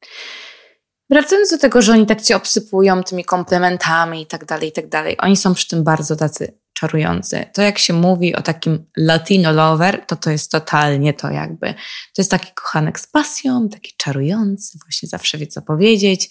Wracając 1.11 1.51
do 1.51 1.59
tego, 1.59 1.83
że 1.83 1.93
oni 1.93 2.07
tak 2.07 2.23
cię 2.23 2.37
obsypują 2.37 3.03
tymi 3.03 3.25
komplementami 3.25 4.23
i 4.23 4.27
tak 4.27 4.45
dalej, 4.45 4.69
i 4.69 4.73
tak 4.73 4.89
dalej. 4.89 5.17
Oni 5.19 5.37
są 5.37 5.55
przy 5.55 5.69
tym 5.69 5.85
bardzo 5.85 6.17
tacy 6.17 6.63
czarujący. 6.75 7.47
To 7.55 7.63
jak 7.63 7.79
się 7.79 7.95
mówi 7.95 8.35
o 8.35 8.43
takim 8.43 8.87
latino 8.97 9.53
lover, 9.53 10.07
to 10.07 10.17
to 10.17 10.31
jest 10.31 10.51
totalnie 10.51 11.15
to 11.15 11.31
jakby. 11.31 11.75
To 12.15 12.19
jest 12.19 12.31
taki 12.31 12.53
kochanek 12.55 13.01
z 13.01 13.07
pasją, 13.07 13.69
taki 13.69 13.93
czarujący, 13.97 14.79
właśnie 14.85 15.09
zawsze 15.09 15.39
wie 15.39 15.47
co 15.47 15.63
powiedzieć. 15.63 16.31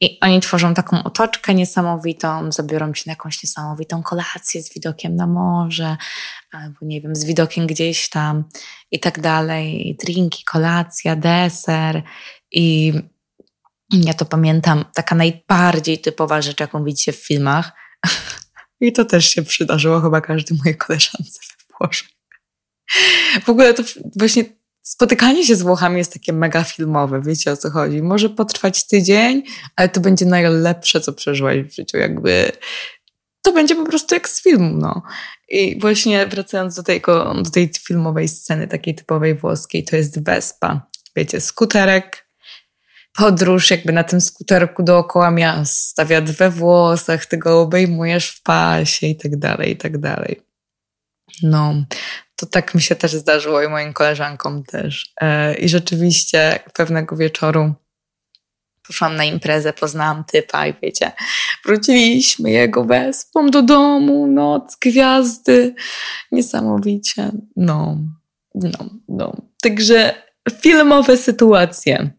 I 0.00 0.18
oni 0.20 0.40
tworzą 0.40 0.74
taką 0.74 1.04
otoczkę 1.04 1.54
niesamowitą, 1.54 2.52
zabiorą 2.52 2.94
się 2.94 3.02
na 3.06 3.12
jakąś 3.12 3.42
niesamowitą 3.42 4.02
kolację 4.02 4.62
z 4.62 4.74
widokiem 4.74 5.16
na 5.16 5.26
morze, 5.26 5.96
albo 6.52 6.76
nie 6.82 7.00
wiem, 7.00 7.16
z 7.16 7.24
widokiem 7.24 7.66
gdzieś 7.66 8.08
tam 8.08 8.44
i 8.90 9.00
tak 9.00 9.20
dalej. 9.20 9.96
Drinki, 10.04 10.44
kolacja, 10.44 11.16
deser 11.16 12.02
i 12.52 12.92
ja 13.92 14.14
to 14.14 14.24
pamiętam, 14.24 14.84
taka 14.94 15.14
najbardziej 15.14 15.98
typowa 15.98 16.42
rzecz, 16.42 16.60
jaką 16.60 16.84
widzicie 16.84 17.12
w 17.12 17.26
filmach. 17.26 17.72
I 18.80 18.92
to 18.92 19.04
też 19.04 19.28
się 19.28 19.42
przydarzyło 19.42 20.00
chyba 20.00 20.20
każdej 20.20 20.58
mojej 20.58 20.76
koleżance 20.76 21.40
we 21.58 21.74
Włoszech. 21.80 22.08
W 23.44 23.48
ogóle 23.48 23.74
to 23.74 23.82
właśnie 24.16 24.44
spotykanie 24.82 25.44
się 25.44 25.56
z 25.56 25.62
Włochami 25.62 25.98
jest 25.98 26.12
takie 26.12 26.32
mega 26.32 26.64
filmowe, 26.64 27.22
wiecie 27.22 27.52
o 27.52 27.56
co 27.56 27.70
chodzi. 27.70 28.02
Może 28.02 28.30
potrwać 28.30 28.86
tydzień, 28.86 29.42
ale 29.76 29.88
to 29.88 30.00
będzie 30.00 30.26
najlepsze, 30.26 31.00
co 31.00 31.12
przeżyłaś 31.12 31.58
w 31.58 31.74
życiu. 31.74 31.96
Jakby 31.96 32.52
to 33.42 33.52
będzie 33.52 33.74
po 33.74 33.84
prostu 33.84 34.14
jak 34.14 34.28
z 34.28 34.42
filmu, 34.42 34.76
no. 34.76 35.02
I 35.48 35.80
właśnie 35.80 36.26
wracając 36.26 36.74
do, 36.76 36.82
tego, 36.82 37.34
do 37.42 37.50
tej 37.50 37.70
filmowej 37.86 38.28
sceny, 38.28 38.68
takiej 38.68 38.94
typowej 38.94 39.34
włoskiej, 39.34 39.84
to 39.84 39.96
jest 39.96 40.24
Vespa. 40.24 40.86
Wiecie, 41.16 41.40
skuterek, 41.40 42.27
podróż 43.18 43.70
jakby 43.70 43.92
na 43.92 44.04
tym 44.04 44.20
skuterku 44.20 44.82
dookoła 44.82 45.30
miasta, 45.30 46.04
wiatr 46.04 46.32
we 46.32 46.50
włosach, 46.50 47.26
ty 47.26 47.38
go 47.38 47.60
obejmujesz 47.60 48.30
w 48.30 48.42
pasie 48.42 49.06
i 49.06 49.16
tak 49.16 49.36
dalej, 49.36 49.72
i 49.72 49.76
tak 49.76 49.98
dalej. 49.98 50.42
No, 51.42 51.74
to 52.36 52.46
tak 52.46 52.74
mi 52.74 52.80
się 52.80 52.94
też 52.94 53.12
zdarzyło 53.12 53.62
i 53.62 53.68
moim 53.68 53.92
koleżankom 53.92 54.62
też. 54.62 55.12
E, 55.20 55.54
I 55.54 55.68
rzeczywiście 55.68 56.60
pewnego 56.74 57.16
wieczoru 57.16 57.74
poszłam 58.86 59.16
na 59.16 59.24
imprezę, 59.24 59.72
poznałam 59.72 60.24
typa 60.24 60.66
i 60.66 60.74
wiecie, 60.82 61.12
wróciliśmy 61.64 62.50
jego 62.50 62.84
wespą 62.84 63.50
do 63.50 63.62
domu, 63.62 64.26
noc, 64.26 64.76
gwiazdy, 64.80 65.74
niesamowicie. 66.32 67.30
No, 67.56 67.98
no, 68.54 68.90
no. 69.08 69.36
Także 69.62 70.14
filmowe 70.60 71.16
sytuacje. 71.16 72.17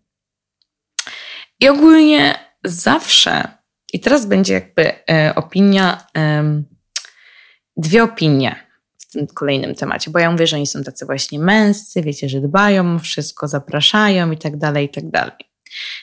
I 1.59 1.69
ogólnie 1.69 2.39
zawsze, 2.63 3.47
i 3.93 3.99
teraz 3.99 4.25
będzie 4.25 4.53
jakby 4.53 5.05
e, 5.09 5.33
opinia, 5.35 6.07
e, 6.17 6.63
dwie 7.77 8.03
opinie 8.03 8.67
w 8.99 9.11
tym 9.11 9.27
kolejnym 9.27 9.75
temacie, 9.75 10.11
bo 10.11 10.19
ja 10.19 10.31
mówię, 10.31 10.47
że 10.47 10.55
oni 10.55 10.67
są 10.67 10.83
tacy 10.83 11.05
właśnie 11.05 11.39
męscy, 11.39 12.01
wiecie, 12.01 12.29
że 12.29 12.41
dbają, 12.41 12.99
wszystko 12.99 13.47
zapraszają 13.47 14.31
i 14.31 14.37
tak 14.37 14.57
dalej, 14.57 14.85
i 14.85 14.89
tak 14.89 15.09
dalej. 15.09 15.35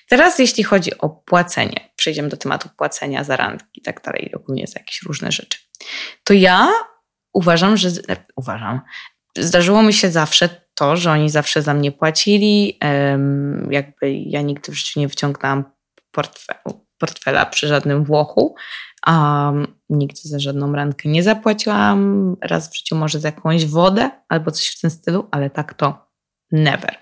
Teraz 0.09 0.39
jeśli 0.39 0.65
chodzi 0.65 0.99
o 0.99 1.09
płacenie, 1.09 1.91
przejdziemy 1.97 2.29
do 2.29 2.37
tematu 2.37 2.69
płacenia 2.77 3.25
za 3.25 3.37
randki 3.37 3.81
i 3.81 3.83
tak 3.83 4.03
dalej, 4.03 4.33
ogólnie 4.37 4.67
za 4.67 4.81
jakieś 4.81 5.03
różne 5.03 5.33
rzeczy, 5.33 5.59
to 6.25 6.35
ja 6.35 6.69
uważam, 7.33 7.77
że, 7.77 7.91
uważam, 8.37 8.81
zdarzyło 9.39 9.83
mi 9.83 9.93
się 9.93 10.11
zawsze 10.11 10.66
to, 10.77 10.97
że 10.97 11.11
oni 11.11 11.31
zawsze 11.31 11.63
za 11.63 11.75
mnie 11.75 11.93
płacili, 11.93 12.79
jakby 13.71 14.13
ja 14.13 14.43
nigdy 14.43 14.73
w 14.73 14.75
życiu 14.75 15.01
nie 15.01 15.09
wyciągnęłam 15.09 15.65
portfela 16.99 17.47
przy 17.47 17.69
żadnym 17.69 18.05
Włochu, 18.05 18.55
a 19.07 19.53
nigdy 19.91 20.21
za 20.25 20.39
żadną 20.39 20.73
randkę 20.73 21.09
nie 21.09 21.23
zapłaciłam. 21.23 22.37
Raz 22.43 22.71
w 22.71 22.77
życiu 22.77 22.97
może 22.97 23.21
za 23.21 23.29
jakąś 23.29 23.67
wodę 23.67 24.11
albo 24.29 24.51
coś 24.51 24.69
w 24.69 24.81
tym 24.81 24.91
stylu, 24.91 25.29
ale 25.31 25.51
tak 25.51 25.75
to 25.75 26.09
never. 26.53 26.97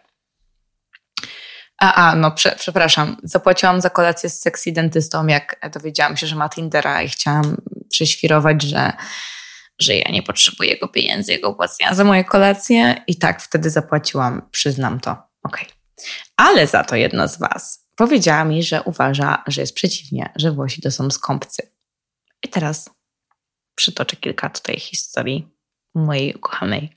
A, 1.78 1.95
a 1.95 2.16
no 2.16 2.31
prze, 2.31 2.54
przepraszam, 2.59 3.16
zapłaciłam 3.23 3.81
za 3.81 3.90
kolację 3.90 4.31
z 4.31 4.40
sexy 4.40 4.73
dentystą, 4.73 5.26
jak 5.26 5.71
dowiedziałam 5.73 6.16
się, 6.16 6.26
że 6.26 6.37
ma 6.37 6.49
Tindera 6.49 7.02
i 7.02 7.09
chciałam 7.09 7.57
prześwirować, 7.90 8.62
że, 8.62 8.93
że 9.78 9.95
ja 9.95 10.11
nie 10.11 10.23
potrzebuję 10.23 10.71
jego 10.71 10.88
pieniędzy, 10.88 11.33
jego 11.33 11.54
płacenia 11.54 11.95
za 11.95 12.04
moje 12.04 12.25
kolacje 12.25 13.02
i 13.07 13.16
tak 13.16 13.43
wtedy 13.43 13.71
zapłaciłam, 13.71 14.49
przyznam 14.50 15.00
to. 15.00 15.11
Okej. 15.43 15.64
Okay. 15.64 15.75
Ale 16.37 16.66
za 16.66 16.85
to 16.85 16.97
jedna 16.97 17.28
z 17.28 17.38
Was 17.38 17.85
powiedziała 17.95 18.45
mi, 18.45 18.62
że 18.62 18.83
uważa, 18.83 19.43
że 19.47 19.61
jest 19.61 19.75
przeciwnie, 19.75 20.33
że 20.37 20.52
Włosi 20.52 20.83
to 20.83 20.90
są 20.90 21.11
skąpcy. 21.11 21.71
I 22.43 22.49
teraz 22.49 22.90
przytoczę 23.75 24.16
kilka 24.16 24.50
tutaj 24.50 24.78
historii 24.78 25.49
mojej 25.95 26.35
ukochanej 26.35 26.97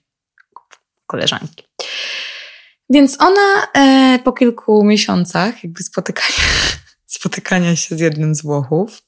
koleżanki. 1.07 1.63
Więc 2.89 3.22
ona 3.22 3.67
e, 3.74 4.19
po 4.19 4.34
kilku 4.34 4.84
miesiącach 4.84 5.63
jakby 5.63 5.84
spotykania, 5.84 6.43
spotykania 7.05 7.75
się 7.75 7.96
z 7.96 8.00
jednym 8.00 8.36
z 8.36 8.41
Włochów 8.41 9.01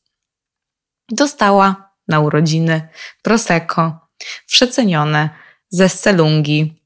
dostała 1.11 1.88
na 2.09 2.19
urodziny 2.19 2.89
prosecco 3.21 3.99
przecenione 4.47 5.29
ze 5.69 5.89
Scelungi. 5.89 6.83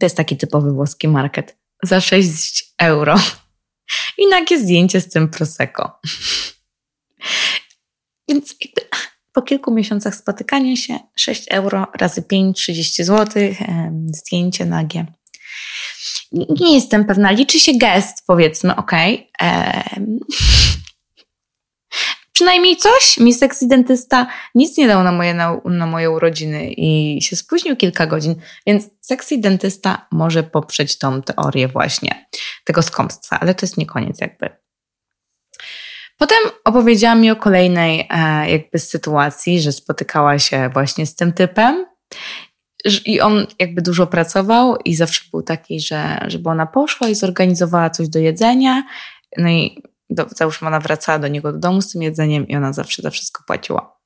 To 0.00 0.06
jest 0.06 0.16
taki 0.16 0.36
typowy 0.36 0.72
włoski 0.72 1.08
market. 1.08 1.56
Za 1.82 2.00
6 2.00 2.74
euro. 2.78 3.14
I 4.18 4.26
nagie 4.26 4.58
zdjęcie 4.58 5.00
z 5.00 5.08
tym 5.08 5.28
prosecco. 5.28 5.92
Więc 8.28 8.54
po 9.32 9.42
kilku 9.42 9.74
miesiącach 9.74 10.14
spotykania 10.14 10.76
się 10.76 10.98
6 11.16 11.44
euro 11.50 11.86
razy 12.00 12.22
5, 12.22 12.58
30 12.58 13.04
zł, 13.04 13.42
zdjęcie 14.12 14.64
nagie. 14.64 15.06
Nie 16.32 16.74
jestem 16.74 17.04
pewna, 17.04 17.30
liczy 17.30 17.60
się 17.60 17.72
gest, 17.78 18.22
powiedzmy, 18.26 18.76
ok. 18.76 18.92
Przynajmniej 22.36 22.76
coś. 22.76 23.18
Mi 23.18 23.34
seks 23.34 23.64
dentysta 23.64 24.26
nic 24.54 24.76
nie 24.76 24.86
dał 24.86 25.02
na 25.02 25.12
moje, 25.12 25.34
na, 25.34 25.60
na 25.64 25.86
moje 25.86 26.10
urodziny 26.10 26.70
i 26.72 27.22
się 27.22 27.36
spóźnił 27.36 27.76
kilka 27.76 28.06
godzin, 28.06 28.34
więc 28.66 28.88
seks 29.00 29.28
dentysta 29.38 30.06
może 30.12 30.42
poprzeć 30.42 30.98
tą 30.98 31.22
teorię 31.22 31.68
właśnie. 31.68 32.26
tego 32.64 32.82
skąpstwa, 32.82 33.40
ale 33.40 33.54
to 33.54 33.66
jest 33.66 33.76
nie 33.76 33.86
koniec 33.86 34.20
jakby. 34.20 34.48
Potem 36.18 36.38
opowiedziała 36.64 37.14
mi 37.14 37.30
o 37.30 37.36
kolejnej 37.36 38.08
e, 38.10 38.50
jakby 38.50 38.78
sytuacji, 38.78 39.60
że 39.60 39.72
spotykała 39.72 40.38
się 40.38 40.70
właśnie 40.72 41.06
z 41.06 41.14
tym 41.14 41.32
typem 41.32 41.86
i 43.04 43.20
on 43.20 43.46
jakby 43.58 43.82
dużo 43.82 44.06
pracował 44.06 44.76
i 44.84 44.94
zawsze 44.94 45.24
był 45.30 45.42
taki, 45.42 45.80
że 45.80 46.18
żeby 46.26 46.48
ona 46.48 46.66
poszła 46.66 47.08
i 47.08 47.14
zorganizowała 47.14 47.90
coś 47.90 48.08
do 48.08 48.18
jedzenia, 48.18 48.82
no 49.38 49.48
i 49.48 49.82
do, 50.10 50.26
załóżmy 50.36 50.68
ona 50.68 50.80
wracała 50.80 51.18
do 51.18 51.28
niego 51.28 51.52
do 51.52 51.58
domu 51.58 51.82
z 51.82 51.92
tym 51.92 52.02
jedzeniem 52.02 52.48
i 52.48 52.56
ona 52.56 52.72
zawsze 52.72 53.02
za 53.02 53.10
wszystko 53.10 53.42
płaciła. 53.46 54.00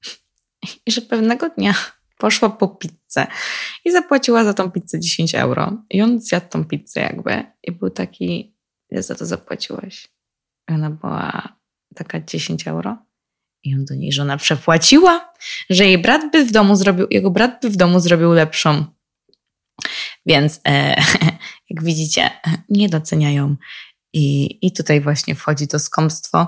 I 0.87 0.92
że 0.92 1.00
pewnego 1.00 1.49
dnia 1.49 1.75
poszła 2.19 2.50
po 2.50 2.69
pizzę 2.69 3.26
i 3.85 3.92
zapłaciła 3.92 4.45
za 4.45 4.54
tą 4.54 4.71
pizzę 4.71 5.00
10 5.00 5.35
euro. 5.35 5.83
I 5.90 6.02
on 6.02 6.21
zjadł 6.21 6.49
tą 6.49 6.64
pizzę 6.64 7.00
jakby 7.00 7.45
i 7.62 7.73
był 7.73 7.90
taki, 7.90 8.57
ile 8.90 9.02
za 9.02 9.14
to 9.14 9.26
zapłaciłaś? 9.26 10.09
I 10.71 10.73
ona 10.73 10.90
była 10.90 11.57
taka 11.95 12.21
10 12.21 12.69
euro. 12.69 12.97
I 13.62 13.75
on 13.75 13.85
do 13.85 13.95
niej 13.95 14.12
żona 14.12 14.37
przepłaciła, 14.37 15.33
że 15.71 15.87
jej 15.87 15.99
brat 15.99 16.33
by 16.33 16.45
w 16.45 16.52
domu 16.52 16.76
zrobił, 16.76 17.07
jego 17.11 17.30
brat 17.30 17.59
by 17.62 17.71
w 17.71 17.76
domu 17.76 18.00
zrobił 18.00 18.33
lepszą. 18.33 18.85
Więc 20.26 20.61
e, 20.69 20.97
jak 21.71 21.85
widzicie, 21.85 22.30
nie 22.69 22.88
doceniają. 22.88 23.57
I, 24.12 24.59
I 24.67 24.73
tutaj 24.73 25.00
właśnie 25.00 25.35
wchodzi 25.35 25.69
to 25.69 25.79
skąpstwo. 25.79 26.47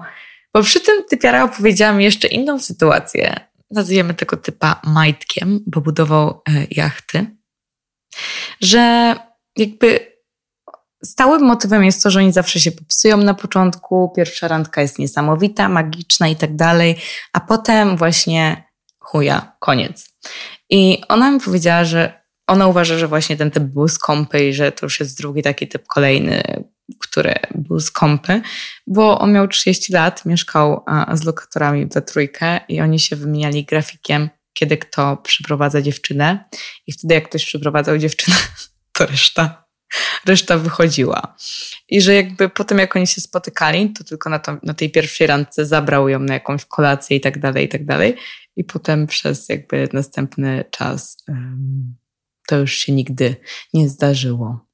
Bo 0.54 0.62
przy 0.62 0.81
tym 0.81 1.04
typiara 1.11 1.45
opowiedziała 1.45 1.92
mi 1.92 2.04
jeszcze 2.04 2.28
inną 2.28 2.59
sytuację. 2.59 3.40
Nazwiemy 3.71 4.14
tego 4.14 4.37
typa 4.37 4.81
majtkiem, 4.85 5.61
bo 5.66 5.81
budował 5.81 6.42
e, 6.49 6.66
jachty. 6.71 7.26
Że 8.61 9.14
jakby 9.57 10.12
Stałym 11.04 11.42
motywem 11.42 11.85
jest 11.85 12.02
to, 12.02 12.11
że 12.11 12.19
oni 12.19 12.33
zawsze 12.33 12.61
się 12.61 12.73
popisują 12.73 13.16
na 13.16 13.35
początku, 13.35 14.12
pierwsza 14.16 14.49
randka 14.49 14.83
jest 14.83 14.99
niesamowita, 14.99 15.69
magiczna 15.69 16.28
i 16.28 16.37
tak 16.37 16.57
dalej, 16.57 16.97
a 17.33 17.40
potem 17.40 17.97
właśnie 17.97 18.64
chuja, 18.99 19.57
koniec. 19.61 20.14
I 20.71 21.02
ona 21.09 21.31
mi 21.31 21.40
powiedziała, 21.40 21.85
że 21.85 22.23
ona 22.47 22.66
uważa, 22.66 22.99
że 22.99 23.09
właśnie 23.09 23.37
ten 23.37 23.50
typ 23.50 23.62
był 23.62 23.88
skąpy 23.88 24.49
i 24.49 24.54
że 24.54 24.73
to 24.73 24.87
już 24.87 25.00
jest 25.00 25.19
drugi 25.19 25.42
taki 25.42 25.69
typ 25.69 25.87
kolejny, 25.87 26.64
który 27.00 27.34
był 27.54 27.80
skąpy, 27.80 28.42
bo 28.87 29.18
on 29.18 29.32
miał 29.32 29.49
30 29.49 29.92
lat, 29.92 30.26
mieszkał 30.26 30.84
z 31.12 31.25
lokatorami 31.25 31.87
we 31.87 32.02
trójkę 32.02 32.61
i 32.68 32.80
oni 32.80 33.00
się 33.00 33.16
wymieniali 33.16 33.64
grafikiem, 33.64 34.30
kiedy 34.54 34.76
kto 34.76 35.16
przyprowadza 35.16 35.82
dziewczynę 35.82 36.44
i 36.87 36.92
wtedy 36.92 37.14
jak 37.14 37.28
ktoś 37.28 37.46
przyprowadzał 37.46 37.99
dziewczynę, 37.99 38.37
to 38.92 39.06
reszta 39.06 39.62
reszta 40.26 40.58
wychodziła. 40.58 41.37
I 41.88 42.00
że 42.00 42.14
jakby 42.14 42.49
potem 42.49 42.78
jak 42.78 42.96
oni 42.96 43.06
się 43.06 43.20
spotykali, 43.20 43.92
to 43.92 44.04
tylko 44.04 44.30
na, 44.30 44.38
to, 44.38 44.56
na 44.62 44.75
tej 44.75 44.90
pierwszej 44.90 45.26
randce 45.26 45.66
zabrał 45.66 46.08
ją 46.08 46.18
na 46.18 46.34
jakąś 46.34 46.64
kolację 46.64 47.16
i 47.16 47.20
tak 47.20 47.38
dalej, 47.38 47.64
i 47.64 47.68
tak 47.68 47.84
dalej. 47.84 48.16
I 48.56 48.64
potem 48.64 49.06
przez 49.06 49.49
jakby 49.49 49.88
następny 49.92 50.64
czas 50.70 51.25
to 52.46 52.58
już 52.58 52.72
się 52.72 52.92
nigdy 52.92 53.37
nie 53.75 53.88
zdarzyło. 53.88 54.72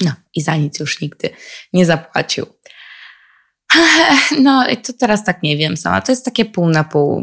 No 0.00 0.12
i 0.34 0.42
za 0.42 0.56
nic 0.56 0.80
już 0.80 1.00
nigdy 1.00 1.30
nie 1.72 1.86
zapłacił. 1.86 2.46
No 4.40 4.64
to 4.84 4.92
teraz 4.92 5.24
tak 5.24 5.42
nie 5.42 5.56
wiem 5.56 5.76
sama. 5.76 6.00
To 6.00 6.12
jest 6.12 6.24
takie 6.24 6.44
pół 6.44 6.68
na 6.68 6.84
pół. 6.84 7.22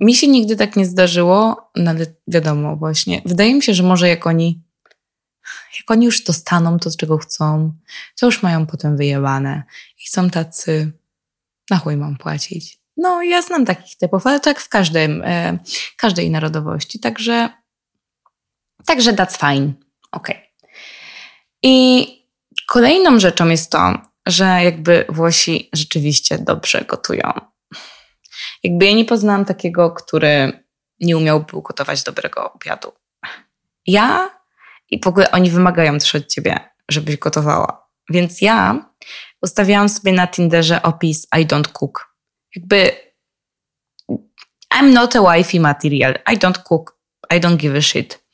Mi 0.00 0.14
się 0.14 0.28
nigdy 0.28 0.56
tak 0.56 0.76
nie 0.76 0.86
zdarzyło, 0.86 1.70
no 1.76 1.90
ale 1.90 2.06
wiadomo 2.28 2.76
właśnie. 2.76 3.22
Wydaje 3.24 3.54
mi 3.54 3.62
się, 3.62 3.74
że 3.74 3.82
może 3.82 4.08
jak 4.08 4.26
oni 4.26 4.64
jak 5.80 5.90
oni 5.90 6.06
już 6.06 6.24
dostaną 6.24 6.78
to, 6.78 6.90
czego 6.98 7.18
chcą, 7.18 7.72
to 8.20 8.26
już 8.26 8.42
mają 8.42 8.66
potem 8.66 8.96
wyjebane 8.96 9.62
i 10.04 10.08
są 10.08 10.30
tacy, 10.30 10.92
na 11.70 11.78
chuj 11.78 11.96
mam 11.96 12.16
płacić. 12.16 12.78
No, 12.96 13.22
ja 13.22 13.42
znam 13.42 13.64
takich 13.64 13.98
typów, 13.98 14.26
ale 14.26 14.40
tak 14.40 14.60
w 14.60 14.68
każdym, 14.68 15.22
e, 15.24 15.58
każdej 15.96 16.30
narodowości. 16.30 17.00
Także, 17.00 17.48
także 18.86 19.12
that's 19.12 19.36
fine. 19.38 19.72
Ok. 20.12 20.28
I 21.66 22.06
kolejną 22.68 23.18
rzeczą 23.18 23.48
jest 23.48 23.72
to, 23.72 23.92
że 24.26 24.44
jakby 24.44 25.04
Włosi 25.08 25.68
rzeczywiście 25.72 26.38
dobrze 26.38 26.84
gotują. 26.88 27.32
Jakby 28.64 28.84
ja 28.84 28.92
nie 28.92 29.04
poznałam 29.04 29.44
takiego, 29.44 29.90
który 29.90 30.64
nie 31.00 31.16
umiałby 31.16 31.56
ugotować 31.56 32.02
dobrego 32.02 32.52
obiadu. 32.52 32.92
Ja 33.86 34.30
i 34.90 35.00
w 35.00 35.06
ogóle 35.06 35.30
oni 35.30 35.50
wymagają 35.50 35.98
też 35.98 36.14
od 36.14 36.26
ciebie, 36.26 36.70
żebyś 36.88 37.16
gotowała. 37.16 37.88
Więc 38.10 38.40
ja 38.40 38.88
ustawiałam 39.42 39.88
sobie 39.88 40.12
na 40.12 40.26
Tinderze 40.26 40.82
opis 40.82 41.26
I 41.40 41.46
don't 41.46 41.68
cook. 41.72 42.14
Jakby 42.56 42.90
I'm 44.74 44.92
not 44.92 45.16
a 45.16 45.22
wifey 45.22 45.60
material. 45.60 46.14
I 46.32 46.38
don't 46.38 46.62
cook. 46.62 46.98
I 47.36 47.40
don't 47.40 47.56
give 47.56 47.76
a 47.76 47.82
shit. 47.82 48.24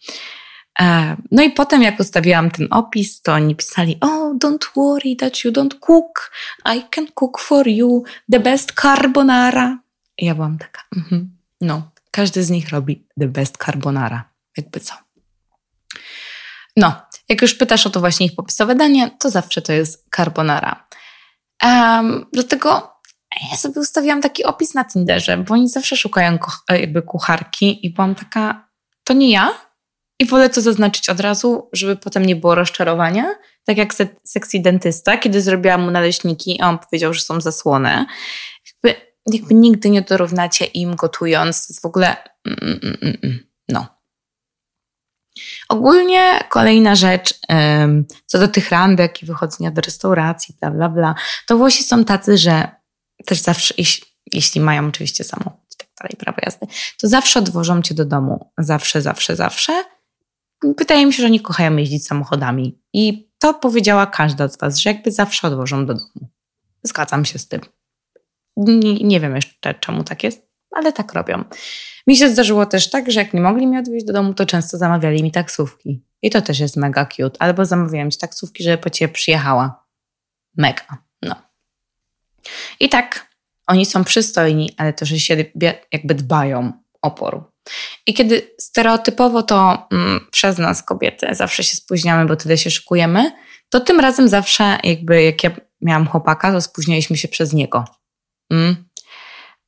E, 0.81 1.17
no 1.31 1.43
i 1.43 1.51
potem 1.51 1.83
jak 1.83 2.01
ustawiłam 2.01 2.51
ten 2.51 2.67
opis, 2.71 3.23
to 3.23 3.33
oni 3.33 3.57
pisali, 3.57 3.99
oh, 4.01 4.35
don't 4.45 4.67
worry 4.77 5.17
that 5.17 5.45
you 5.45 5.53
don't 5.53 5.79
cook. 5.81 6.33
I 6.75 6.83
can 6.91 7.07
cook 7.15 7.39
for 7.39 7.69
you 7.69 8.03
the 8.33 8.41
best 8.41 8.73
carbonara. 8.73 9.79
I 10.19 10.27
ja 10.27 10.35
byłam 10.35 10.59
taka, 10.59 10.83
mm 10.97 11.07
-hmm. 11.11 11.27
no, 11.61 11.91
każdy 12.11 12.45
z 12.45 12.51
nich 12.51 12.69
robi 12.69 13.07
the 13.21 13.27
best 13.27 13.57
carbonara. 13.65 14.25
Jakby 14.57 14.81
co. 14.81 14.95
No, 16.77 17.03
jak 17.29 17.43
już 17.43 17.55
pytasz 17.55 17.87
o 17.87 17.91
to 17.91 18.01
właśnie 18.01 18.27
ich 18.27 18.35
popisowe 18.35 18.75
danie, 18.75 19.11
to 19.19 19.31
zawsze 19.31 19.63
to 19.63 19.73
jest 19.73 20.07
carbonara. 20.17 20.87
Um, 21.65 22.27
dlatego 22.33 22.93
ja 23.51 23.57
sobie 23.57 23.81
ustawiłam 23.81 24.21
taki 24.21 24.45
opis 24.45 24.75
na 24.75 24.85
Tinderze, 24.85 25.37
bo 25.37 25.55
oni 25.55 25.69
zawsze 25.69 25.97
szukają 25.97 26.39
jakby 26.69 27.03
kucharki 27.03 27.87
i 27.87 27.91
byłam 27.91 28.15
taka, 28.15 28.69
to 29.05 29.13
nie 29.13 29.31
ja 29.31 29.70
i 30.21 30.27
wolę 30.27 30.51
to 30.51 30.61
zaznaczyć 30.61 31.09
od 31.09 31.21
razu, 31.21 31.69
żeby 31.73 31.97
potem 31.97 32.27
nie 32.27 32.37
było 32.37 32.55
rozczarowania. 32.55 33.35
Tak 33.65 33.77
jak 33.77 33.95
sexy 34.25 34.61
dentysta, 34.61 35.19
kiedy 35.19 35.43
zrobiłam 35.43 35.83
mu 35.83 35.91
naleśniki, 35.91 36.59
a 36.63 36.69
on 36.69 36.79
powiedział, 36.79 37.15
że 37.15 37.21
są 37.21 37.41
zasłone. 37.41 38.07
Jakby, 38.67 39.01
jakby 39.27 39.55
nigdy 39.55 39.91
nie 39.91 40.03
dorównacie 40.03 40.65
im 40.65 40.97
gotując. 40.97 41.67
To 41.67 41.73
jest 41.73 41.83
w 41.83 41.85
ogóle... 41.85 42.17
Mm, 42.47 42.59
mm, 42.63 42.99
mm, 43.03 43.17
mm 43.23 43.51
no. 43.69 43.87
Ogólnie 45.69 46.41
kolejna 46.49 46.95
rzecz, 46.95 47.35
co 48.27 48.39
do 48.39 48.49
tych 48.49 48.71
randek 48.71 49.23
i 49.23 49.27
wychodzenia 49.27 49.71
do 49.71 49.81
restauracji, 49.81 50.57
bla, 50.61 50.71
bla, 50.71 50.89
bla, 50.89 51.15
to 51.47 51.57
Włosi 51.57 51.83
są 51.83 52.05
tacy, 52.05 52.39
że 52.39 52.69
też 53.27 53.39
zawsze, 53.39 53.75
jeśli 54.33 54.61
mają 54.61 54.89
oczywiście 54.89 55.25
samochód 55.25 55.61
i 55.75 55.77
tak 55.77 55.89
dalej, 56.01 56.17
prawo 56.19 56.39
jazdy, 56.47 56.67
to 57.01 57.09
zawsze 57.09 57.39
odwożą 57.39 57.83
cię 57.83 57.95
do 57.95 58.05
domu. 58.05 58.53
Zawsze, 58.59 59.03
zawsze, 59.03 59.37
zawsze. 59.37 59.85
Wydaje 60.63 61.07
mi 61.07 61.13
się, 61.13 61.21
że 61.21 61.27
oni 61.27 61.41
kochają 61.41 61.77
jeździć 61.77 62.07
samochodami. 62.07 62.81
I 62.93 63.31
to 63.39 63.55
powiedziała 63.55 64.07
każda 64.07 64.49
z 64.49 64.59
was, 64.59 64.79
że 64.79 64.91
jakby 64.91 65.13
zawsze 65.13 65.47
odwożą 65.47 65.87
do 65.87 65.95
domu. 65.95 66.29
Zgadzam 66.83 67.25
się 67.25 67.39
z 67.39 67.49
tym. 67.49 67.61
Nie, 68.57 68.95
nie 68.95 69.21
wiem 69.21 69.37
jeszcze, 69.37 69.75
czemu 69.75 70.05
tak 70.05 70.25
jest, 70.25 70.49
ale 70.71 70.93
tak 70.93 71.13
robią. 71.13 71.45
Mi 72.07 72.17
się 72.17 72.29
zdarzyło 72.29 72.67
też 72.67 72.91
tak, 72.91 73.11
że 73.11 73.21
jak 73.21 73.35
nie 73.35 73.41
mogli 73.41 73.67
mnie 73.67 73.79
odwieźć 73.79 74.07
do 74.07 74.13
domu, 74.13 74.35
to 74.35 74.47
często 74.47 74.79
zamawiali 74.79 75.23
mi 75.23 75.33
taksówki. 75.33 76.05
I 76.23 76.31
to 76.31 76.43
też 76.43 76.61
jest 76.61 76.77
mega 76.77 77.07
cute. 77.07 77.43
Albo 77.43 77.65
zamawiałam 77.65 78.11
ci 78.11 78.19
taksówki, 78.19 78.63
żeby 78.63 78.79
po 78.79 78.91
ciebie 78.91 79.13
przyjechała. 79.13 79.85
Mega, 80.57 80.99
no. 81.23 81.35
I 82.81 82.89
tak, 82.89 83.27
oni 83.67 83.87
są 83.87 84.05
przystojni, 84.05 84.75
ale 84.77 84.93
też 84.93 85.09
się 85.09 85.45
jakby 85.93 86.15
dbają 86.15 86.73
oporu. 87.03 87.45
I 88.07 88.15
kiedy 88.15 88.55
stereotypowo 88.59 89.43
to 89.43 89.89
mm, 89.93 90.27
przez 90.31 90.59
nas 90.59 90.83
kobiety 90.83 91.27
zawsze 91.33 91.65
się 91.65 91.77
spóźniamy, 91.77 92.27
bo 92.27 92.37
tyle 92.37 92.59
się 92.59 92.71
szykujemy, 92.71 93.33
to 93.69 93.81
tym 93.81 94.01
razem 94.01 94.29
zawsze 94.29 94.79
jakby 94.85 95.23
jak 95.23 95.45
ja 95.45 95.51
miałam 95.81 96.07
chłopaka, 96.07 96.53
to 96.53 96.61
spóźnialiśmy 96.61 97.17
się 97.17 97.29
przez 97.29 97.53
niego. 97.53 97.85
Mm. 98.51 98.91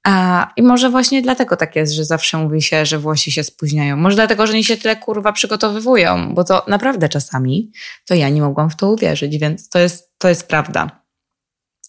A, 0.06 0.46
I 0.56 0.62
może 0.62 0.90
właśnie 0.90 1.22
dlatego 1.22 1.56
tak 1.56 1.76
jest, 1.76 1.92
że 1.92 2.04
zawsze 2.04 2.38
mówi 2.38 2.62
się, 2.62 2.86
że 2.86 2.98
Włosi 2.98 3.32
się 3.32 3.44
spóźniają. 3.44 3.96
Może 3.96 4.16
dlatego, 4.16 4.46
że 4.46 4.52
oni 4.52 4.64
się 4.64 4.76
tyle 4.76 4.96
kurwa 4.96 5.32
przygotowywują, 5.32 6.34
bo 6.34 6.44
to 6.44 6.64
naprawdę 6.68 7.08
czasami 7.08 7.72
to 8.06 8.14
ja 8.14 8.28
nie 8.28 8.42
mogłam 8.42 8.70
w 8.70 8.76
to 8.76 8.90
uwierzyć, 8.90 9.38
więc 9.38 9.68
to 9.68 9.78
jest, 9.78 10.12
to 10.18 10.28
jest 10.28 10.48
prawda. 10.48 11.02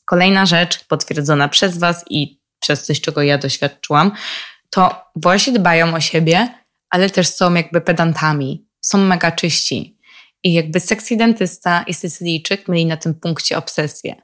Kolejna 0.05 0.45
rzecz 0.45 0.85
potwierdzona 0.85 1.47
przez 1.47 1.77
Was 1.77 2.05
i 2.09 2.41
przez 2.59 2.85
coś, 2.85 3.01
czego 3.01 3.21
ja 3.21 3.37
doświadczyłam, 3.37 4.11
to 4.73 5.05
Włosi 5.15 5.53
dbają 5.53 5.95
o 5.95 5.99
siebie, 5.99 6.53
ale 6.89 7.09
też 7.09 7.27
są 7.27 7.53
jakby 7.53 7.81
pedantami, 7.81 8.67
są 8.81 8.97
mega 8.97 9.31
czyści. 9.31 9.97
I 10.43 10.53
jakby 10.53 10.79
seks 10.79 11.09
dentysta 11.17 11.83
i 11.87 11.93
Sycylijczyk 11.93 12.67
mieli 12.67 12.85
na 12.85 12.97
tym 12.97 13.13
punkcie 13.13 13.57
obsesję. 13.57 14.15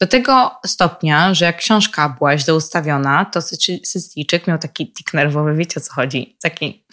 Do 0.00 0.06
tego 0.06 0.50
stopnia, 0.66 1.34
że 1.34 1.44
jak 1.44 1.56
książka 1.56 2.08
była 2.08 2.38
źle 2.38 2.54
ustawiona, 2.54 3.24
to 3.24 3.42
Sycylijczyk 3.84 4.46
miał 4.46 4.58
taki 4.58 4.92
tik 4.92 5.14
nerwowy, 5.14 5.54
wiecie 5.54 5.80
o 5.80 5.82
co 5.82 5.92
chodzi? 5.92 6.36
Taki... 6.42 6.86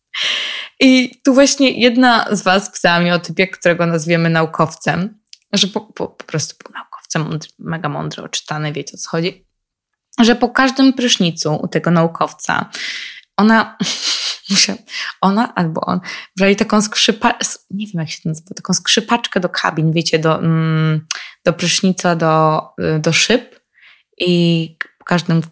I 0.80 1.10
tu 1.24 1.34
właśnie 1.34 1.80
jedna 1.80 2.26
z 2.30 2.42
Was 2.42 2.72
pisała 2.72 3.00
mi 3.00 3.12
o 3.12 3.18
typie, 3.18 3.48
którego 3.48 3.86
nazwiemy 3.86 4.30
naukowcem. 4.30 5.20
że 5.52 5.66
po, 5.66 5.80
po, 5.80 6.08
po 6.08 6.24
prostu 6.24 6.56
był 6.64 6.72
naukowcem, 6.74 7.22
mądry, 7.22 7.48
mega 7.58 7.88
mądry, 7.88 8.22
oczytany, 8.22 8.72
wiecie 8.72 8.92
o 8.94 8.98
co 8.98 9.10
chodzi, 9.10 9.49
że 10.18 10.34
po 10.36 10.48
każdym 10.48 10.92
prysznicu 10.92 11.54
u 11.54 11.68
tego 11.68 11.90
naukowca 11.90 12.70
ona, 13.36 13.78
ona 15.20 15.54
albo 15.54 15.80
on 15.80 16.00
brali 16.36 16.56
taką 16.56 16.82
skrzypaczkę, 16.82 17.44
nie 17.70 17.86
wiem 17.86 18.00
jak 18.00 18.10
się 18.10 18.22
to 18.22 18.28
nazywa, 18.28 18.54
taką 18.56 18.72
skrzypaczkę 18.72 19.40
do 19.40 19.48
kabin, 19.48 19.92
wiecie, 19.92 20.18
do, 20.18 20.38
mm, 20.38 21.06
do 21.44 21.52
prysznica, 21.52 22.16
do, 22.16 22.62
do 22.98 23.12
szyb 23.12 23.60
i 24.18 24.76
po 24.98 25.04
każdym 25.04 25.42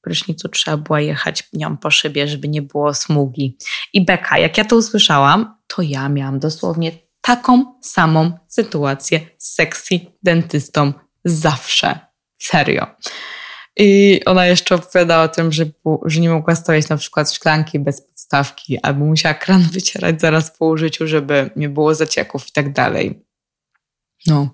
prysznicu 0.00 0.48
trzeba 0.48 0.76
było 0.76 0.98
jechać 0.98 1.48
nią 1.52 1.76
po 1.76 1.90
szybie, 1.90 2.28
żeby 2.28 2.48
nie 2.48 2.62
było 2.62 2.94
smugi. 2.94 3.58
I 3.92 4.04
beka, 4.04 4.38
jak 4.38 4.58
ja 4.58 4.64
to 4.64 4.76
usłyszałam, 4.76 5.56
to 5.66 5.82
ja 5.82 6.08
miałam 6.08 6.38
dosłownie 6.38 6.92
taką 7.20 7.80
samą 7.82 8.38
sytuację 8.48 9.20
z 9.38 9.54
sexy 9.54 10.00
dentystą 10.22 10.92
zawsze. 11.24 11.98
Serio. 12.38 12.86
I 13.76 14.20
ona 14.24 14.46
jeszcze 14.46 14.74
opowiadała 14.74 15.24
o 15.24 15.28
tym, 15.28 15.52
że, 15.52 15.66
że 16.04 16.20
nie 16.20 16.30
mogła 16.30 16.54
stawiać 16.54 16.88
na 16.88 16.96
przykład 16.96 17.32
szklanki 17.32 17.78
bez 17.78 18.00
podstawki, 18.00 18.78
albo 18.82 19.04
musiała 19.04 19.34
kran 19.34 19.62
wycierać 19.72 20.20
zaraz 20.20 20.58
po 20.58 20.66
użyciu, 20.66 21.06
żeby 21.08 21.50
nie 21.56 21.68
było 21.68 21.94
zacieków 21.94 22.48
i 22.48 22.52
tak 22.52 22.72
dalej. 22.72 23.26
No, 24.26 24.48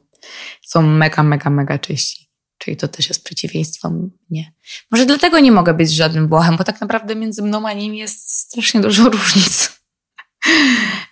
są 0.62 0.82
mega, 0.82 1.22
mega, 1.22 1.50
mega 1.50 1.78
czyści. 1.78 2.32
Czyli 2.58 2.76
to 2.76 2.88
też 2.88 3.08
jest 3.08 3.24
przeciwieństwo 3.24 3.90
mnie. 3.90 4.52
Może 4.90 5.06
dlatego 5.06 5.38
nie 5.38 5.52
mogę 5.52 5.74
być 5.74 5.90
żadnym 5.90 6.28
Włochem, 6.28 6.56
bo 6.56 6.64
tak 6.64 6.80
naprawdę 6.80 7.14
między 7.16 7.42
mną 7.42 7.68
a 7.68 7.72
nim 7.72 7.94
jest 7.94 8.30
strasznie 8.30 8.80
dużo 8.80 9.08
różnic. 9.10 9.82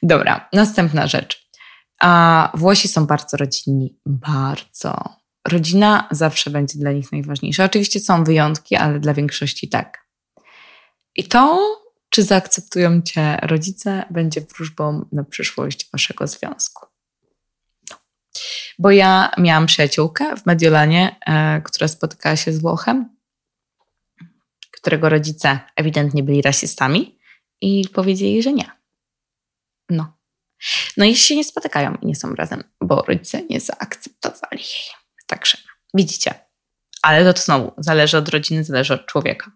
Dobra, 0.02 0.48
następna 0.52 1.06
rzecz. 1.06 1.50
A 2.00 2.52
Włosi 2.54 2.88
są 2.88 3.06
bardzo 3.06 3.36
rodzinni. 3.36 3.98
Bardzo. 4.06 5.19
Rodzina 5.48 6.08
zawsze 6.10 6.50
będzie 6.50 6.78
dla 6.78 6.92
nich 6.92 7.12
najważniejsza. 7.12 7.64
Oczywiście 7.64 8.00
są 8.00 8.24
wyjątki, 8.24 8.76
ale 8.76 9.00
dla 9.00 9.14
większości 9.14 9.68
tak. 9.68 10.06
I 11.16 11.24
to, 11.24 11.58
czy 12.10 12.22
zaakceptują 12.22 13.02
cię 13.02 13.36
rodzice, 13.42 14.04
będzie 14.10 14.40
wróżbą 14.40 15.08
na 15.12 15.24
przyszłość 15.24 15.90
waszego 15.92 16.26
związku. 16.26 16.86
Bo 18.78 18.90
ja 18.90 19.30
miałam 19.38 19.66
przyjaciółkę 19.66 20.36
w 20.36 20.46
Mediolanie, 20.46 21.16
e, 21.26 21.60
która 21.64 21.88
spotykała 21.88 22.36
się 22.36 22.52
z 22.52 22.60
Włochem, 22.60 23.16
którego 24.70 25.08
rodzice 25.08 25.60
ewidentnie 25.76 26.22
byli 26.22 26.42
rasistami 26.42 27.18
i 27.60 27.88
powiedzieli, 27.88 28.42
że 28.42 28.52
nie. 28.52 28.70
No. 29.90 30.16
No 30.96 31.04
i 31.04 31.16
się 31.16 31.36
nie 31.36 31.44
spotykają 31.44 31.94
i 31.94 32.06
nie 32.06 32.16
są 32.16 32.34
razem, 32.34 32.64
bo 32.80 33.02
rodzice 33.02 33.42
nie 33.42 33.60
zaakceptowali 33.60 34.62
jej. 34.62 34.99
Także 35.30 35.58
widzicie. 35.94 36.34
Ale 37.02 37.34
to, 37.34 37.40
znowu 37.40 37.72
zależy 37.78 38.18
od 38.18 38.28
rodziny, 38.28 38.64
zależy 38.64 38.94
od 38.94 39.06
człowieka. 39.06 39.50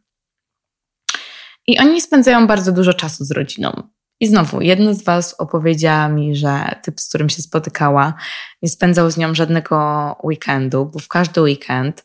I 1.66 1.78
oni 1.78 2.00
spędzają 2.00 2.46
bardzo 2.46 2.72
dużo 2.72 2.94
czasu 2.94 3.24
z 3.24 3.30
rodziną. 3.30 3.88
I 4.20 4.26
znowu, 4.26 4.60
jedna 4.60 4.94
z 4.94 5.04
Was 5.04 5.34
opowiedziała 5.38 6.08
mi, 6.08 6.36
że 6.36 6.80
typ, 6.82 7.00
z 7.00 7.08
którym 7.08 7.28
się 7.28 7.42
spotykała, 7.42 8.14
nie 8.62 8.68
spędzał 8.68 9.10
z 9.10 9.16
nią 9.16 9.34
żadnego 9.34 9.76
weekendu, 10.24 10.86
bo 10.86 10.98
w 10.98 11.08
każdy 11.08 11.42
weekend, 11.42 12.04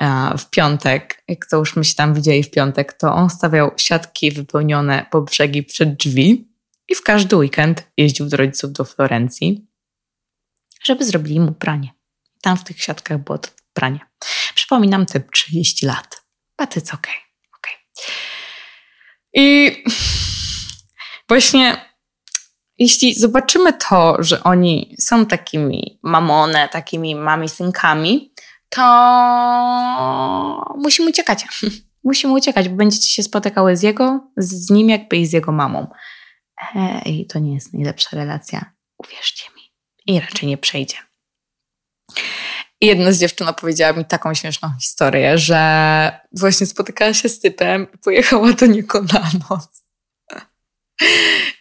e, 0.00 0.38
w 0.38 0.50
piątek, 0.50 1.22
jak 1.28 1.46
to 1.46 1.56
już 1.56 1.76
my 1.76 1.84
się 1.84 1.94
tam 1.94 2.14
widzieli 2.14 2.42
w 2.42 2.50
piątek, 2.50 2.92
to 2.92 3.14
on 3.14 3.30
stawiał 3.30 3.70
siatki 3.76 4.30
wypełnione 4.30 5.06
po 5.10 5.22
brzegi 5.22 5.62
przed 5.62 5.96
drzwi 5.96 6.48
i 6.88 6.94
w 6.94 7.02
każdy 7.02 7.36
weekend 7.36 7.90
jeździł 7.96 8.26
do 8.26 8.36
rodziców 8.36 8.72
do 8.72 8.84
Florencji, 8.84 9.66
żeby 10.84 11.04
zrobili 11.04 11.40
mu 11.40 11.52
pranie. 11.52 11.99
Tam 12.40 12.56
w 12.56 12.64
tych 12.64 12.82
siatkach 12.82 13.18
było 13.18 13.38
to 13.38 13.50
pranie. 13.72 14.00
Przypominam, 14.54 15.06
typ 15.06 15.32
30 15.32 15.86
lat. 15.86 16.22
But 16.58 16.76
it's 16.76 16.94
okay. 16.94 17.14
okay. 17.58 17.74
I 19.34 19.76
właśnie 21.28 21.90
jeśli 22.78 23.14
zobaczymy 23.14 23.72
to, 23.72 24.16
że 24.18 24.42
oni 24.42 24.96
są 25.00 25.26
takimi 25.26 26.00
mamone, 26.02 26.68
takimi 26.68 27.16
mami-synkami, 27.16 28.32
to 28.68 28.82
musimy 30.76 31.10
uciekać. 31.10 31.46
musimy 32.04 32.32
uciekać, 32.32 32.68
bo 32.68 32.76
będziecie 32.76 33.08
się 33.08 33.22
spotykały 33.22 33.76
z 33.76 33.82
jego, 33.82 34.30
z 34.36 34.70
nim 34.70 34.88
jakby 34.88 35.16
i 35.16 35.26
z 35.26 35.32
jego 35.32 35.52
mamą. 35.52 35.86
I 37.06 37.26
to 37.26 37.38
nie 37.38 37.54
jest 37.54 37.72
najlepsza 37.74 38.16
relacja, 38.16 38.72
uwierzcie 38.98 39.44
mi. 39.56 39.62
I 40.06 40.20
raczej 40.20 40.48
nie 40.48 40.58
przejdzie. 40.58 40.96
I 42.80 42.86
jedna 42.86 43.12
z 43.12 43.18
dziewczyn 43.18 43.48
opowiedziała 43.48 43.92
mi 43.92 44.04
taką 44.04 44.34
śmieszną 44.34 44.70
historię, 44.80 45.38
że 45.38 46.20
właśnie 46.32 46.66
spotykała 46.66 47.14
się 47.14 47.28
z 47.28 47.40
typem 47.40 47.86
i 47.94 47.98
pojechała 47.98 48.52
do 48.52 48.66
niego 48.66 49.02
na 49.02 49.30
noc. 49.50 49.84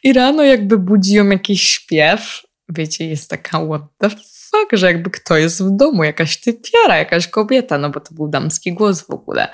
I 0.03 0.13
rano 0.13 0.43
jakby 0.43 0.77
budzi 0.77 1.13
ją 1.13 1.29
jakiś 1.29 1.69
śpiew. 1.69 2.41
Wiecie, 2.69 3.07
jest 3.07 3.29
taka 3.29 3.65
what 3.65 3.81
the 3.97 4.09
fuck, 4.49 4.69
że 4.73 4.87
jakby 4.87 5.09
kto 5.09 5.37
jest 5.37 5.63
w 5.63 5.75
domu, 5.75 6.03
jakaś 6.03 6.39
typiara, 6.39 6.97
jakaś 6.97 7.27
kobieta, 7.27 7.77
no 7.77 7.89
bo 7.89 7.99
to 7.99 8.13
był 8.13 8.27
damski 8.27 8.73
głos 8.73 9.01
w 9.01 9.11
ogóle. 9.11 9.51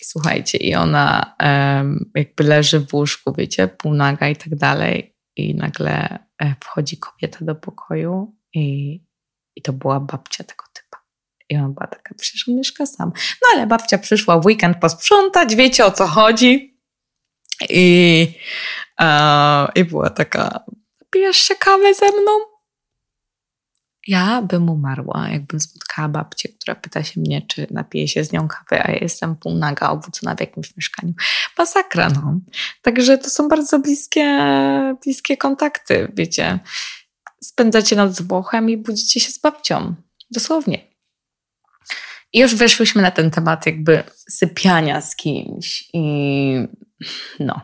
I 0.00 0.04
słuchajcie, 0.04 0.58
i 0.58 0.74
ona 0.74 1.34
um, 1.40 2.10
jakby 2.14 2.44
leży 2.44 2.80
w 2.80 2.94
łóżku, 2.94 3.34
wiecie, 3.38 3.68
półnaga 3.68 4.28
i 4.28 4.36
tak 4.36 4.56
dalej. 4.56 5.16
I 5.36 5.54
nagle 5.54 6.18
e, 6.42 6.54
wchodzi 6.64 6.98
kobieta 6.98 7.38
do 7.40 7.54
pokoju 7.54 8.36
i, 8.54 9.00
i 9.56 9.62
to 9.62 9.72
była 9.72 10.00
babcia 10.00 10.44
tego 10.44 10.64
typa. 10.72 10.98
I 11.48 11.56
ona 11.56 11.68
była 11.68 11.86
taka, 11.86 12.14
przecież 12.14 12.48
on 12.48 12.54
mieszka 12.54 12.86
sam. 12.86 13.12
No 13.42 13.48
ale 13.54 13.66
babcia 13.66 13.98
przyszła 13.98 14.40
w 14.40 14.46
weekend 14.46 14.78
posprzątać, 14.80 15.56
wiecie 15.56 15.84
o 15.84 15.90
co 15.90 16.06
chodzi. 16.06 16.80
I, 17.70 18.26
e, 19.00 19.68
i 19.74 19.84
była 19.84 20.10
taka, 20.10 20.64
pijesz 21.10 21.36
się 21.36 21.54
kawę 21.54 21.94
ze 21.94 22.06
mną? 22.06 22.54
Ja 24.06 24.42
bym 24.42 24.70
umarła, 24.70 25.28
jakbym 25.28 25.60
spotkała 25.60 26.08
babcię, 26.08 26.48
która 26.48 26.74
pyta 26.74 27.02
się 27.02 27.20
mnie, 27.20 27.42
czy 27.42 27.66
napije 27.70 28.08
się 28.08 28.24
z 28.24 28.32
nią 28.32 28.48
kawy, 28.48 28.82
a 28.82 28.90
ja 28.90 28.98
jestem 29.00 29.36
półnaga, 29.36 29.88
obudzona 29.88 30.34
w 30.34 30.40
jakimś 30.40 30.76
mieszkaniu. 30.76 31.12
Masakra, 31.58 32.10
no. 32.10 32.40
Także 32.82 33.18
to 33.18 33.30
są 33.30 33.48
bardzo 33.48 33.78
bliskie, 33.78 34.40
bliskie 35.04 35.36
kontakty, 35.36 36.12
wiecie. 36.14 36.58
Spędzacie 37.44 37.96
noc 37.96 38.16
z 38.16 38.22
Włochem 38.22 38.70
i 38.70 38.76
budzicie 38.76 39.20
się 39.20 39.30
z 39.30 39.38
babcią. 39.38 39.94
Dosłownie. 40.30 40.78
I 42.32 42.38
już 42.38 42.54
weszłyśmy 42.54 43.02
na 43.02 43.10
ten 43.10 43.30
temat 43.30 43.66
jakby 43.66 44.02
sypiania 44.30 45.00
z 45.00 45.16
kimś 45.16 45.90
i 45.92 46.54
no, 47.40 47.60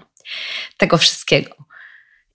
tego 0.76 0.98
wszystkiego. 0.98 1.54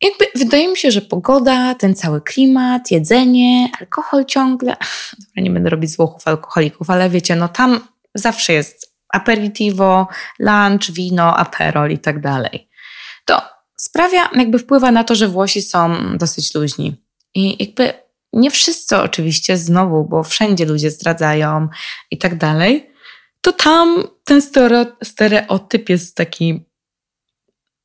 Jakby 0.02 0.26
wydaje 0.36 0.68
mi 0.68 0.78
się, 0.78 0.92
że 0.92 1.02
pogoda, 1.02 1.76
ten 1.76 1.96
cały 1.96 2.22
klimat, 2.22 2.92
jedzenie, 2.92 3.70
alkohol 3.80 4.26
ciągle. 4.26 4.76
Dobra, 5.20 5.44
nie 5.44 5.52
będę 5.52 5.70
robić 5.70 5.92
złochów 5.92 6.28
alkoholików, 6.28 6.90
ale 6.90 7.10
wiecie, 7.10 7.36
no 7.36 7.48
tam 7.48 7.88
zawsze 8.16 8.54
jest 8.54 8.96
aperitivo, 9.10 10.08
lunch, 10.40 10.92
wino, 10.92 11.38
aperol 11.38 11.92
i 11.92 12.00
tak 12.00 12.22
dalej. 12.22 12.70
To 13.26 13.42
sprawia, 13.78 14.30
jakby 14.36 14.60
wpływa 14.60 14.92
na 14.92 15.04
to, 15.04 15.16
że 15.16 15.28
Włosi 15.28 15.62
są 15.62 15.98
dosyć 16.18 16.56
luźni. 16.56 17.05
I 17.36 17.64
jakby 17.64 17.94
nie 18.34 18.52
wszyscy 18.52 18.98
oczywiście 18.98 19.58
znowu, 19.58 20.04
bo 20.04 20.24
wszędzie 20.24 20.66
ludzie 20.66 20.92
zdradzają 20.92 21.68
i 22.12 22.18
tak 22.18 22.38
dalej, 22.38 22.92
to 23.42 23.52
tam 23.52 24.04
ten 24.24 24.42
stereotyp 25.04 25.90
jest 25.90 26.16
taki 26.16 26.66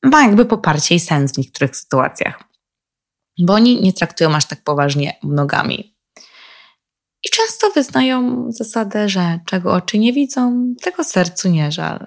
ma 0.03 0.23
jakby 0.23 0.45
poparcie 0.45 0.95
i 0.95 1.01
sens 1.01 1.33
w 1.33 1.39
niektórych 1.39 1.77
sytuacjach. 1.77 2.45
Bo 3.39 3.55
oni 3.55 3.83
nie 3.83 3.93
traktują 3.93 4.35
aż 4.35 4.45
tak 4.47 4.65
poważnie 4.65 5.19
mnogami. 5.23 5.97
I 7.25 7.29
często 7.31 7.71
wyznają 7.71 8.47
zasadę, 8.49 9.09
że 9.09 9.41
czego 9.47 9.73
oczy 9.73 9.99
nie 9.99 10.13
widzą, 10.13 10.75
tego 10.83 11.05
sercu 11.05 11.49
nie 11.49 11.73
żal. 11.73 12.07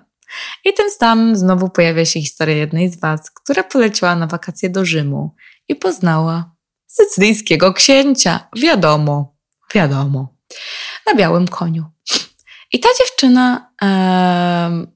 I 0.65 0.73
tym 0.73 0.89
samym 0.89 1.35
znowu 1.35 1.69
pojawia 1.69 2.05
się 2.05 2.21
historia 2.21 2.55
jednej 2.55 2.89
z 2.89 2.99
Was, 2.99 3.31
która 3.31 3.63
poleciła 3.63 4.15
na 4.15 4.27
wakacje 4.27 4.69
do 4.69 4.85
Rzymu 4.85 5.35
i 5.67 5.75
poznała 5.75 6.52
sycylijskiego 6.93 7.73
księcia. 7.73 8.47
Wiadomo, 8.55 9.35
wiadomo. 9.75 10.35
Na 11.05 11.15
białym 11.15 11.47
koniu. 11.47 11.85
I 12.73 12.79
ta 12.79 12.89
dziewczyna 12.99 13.71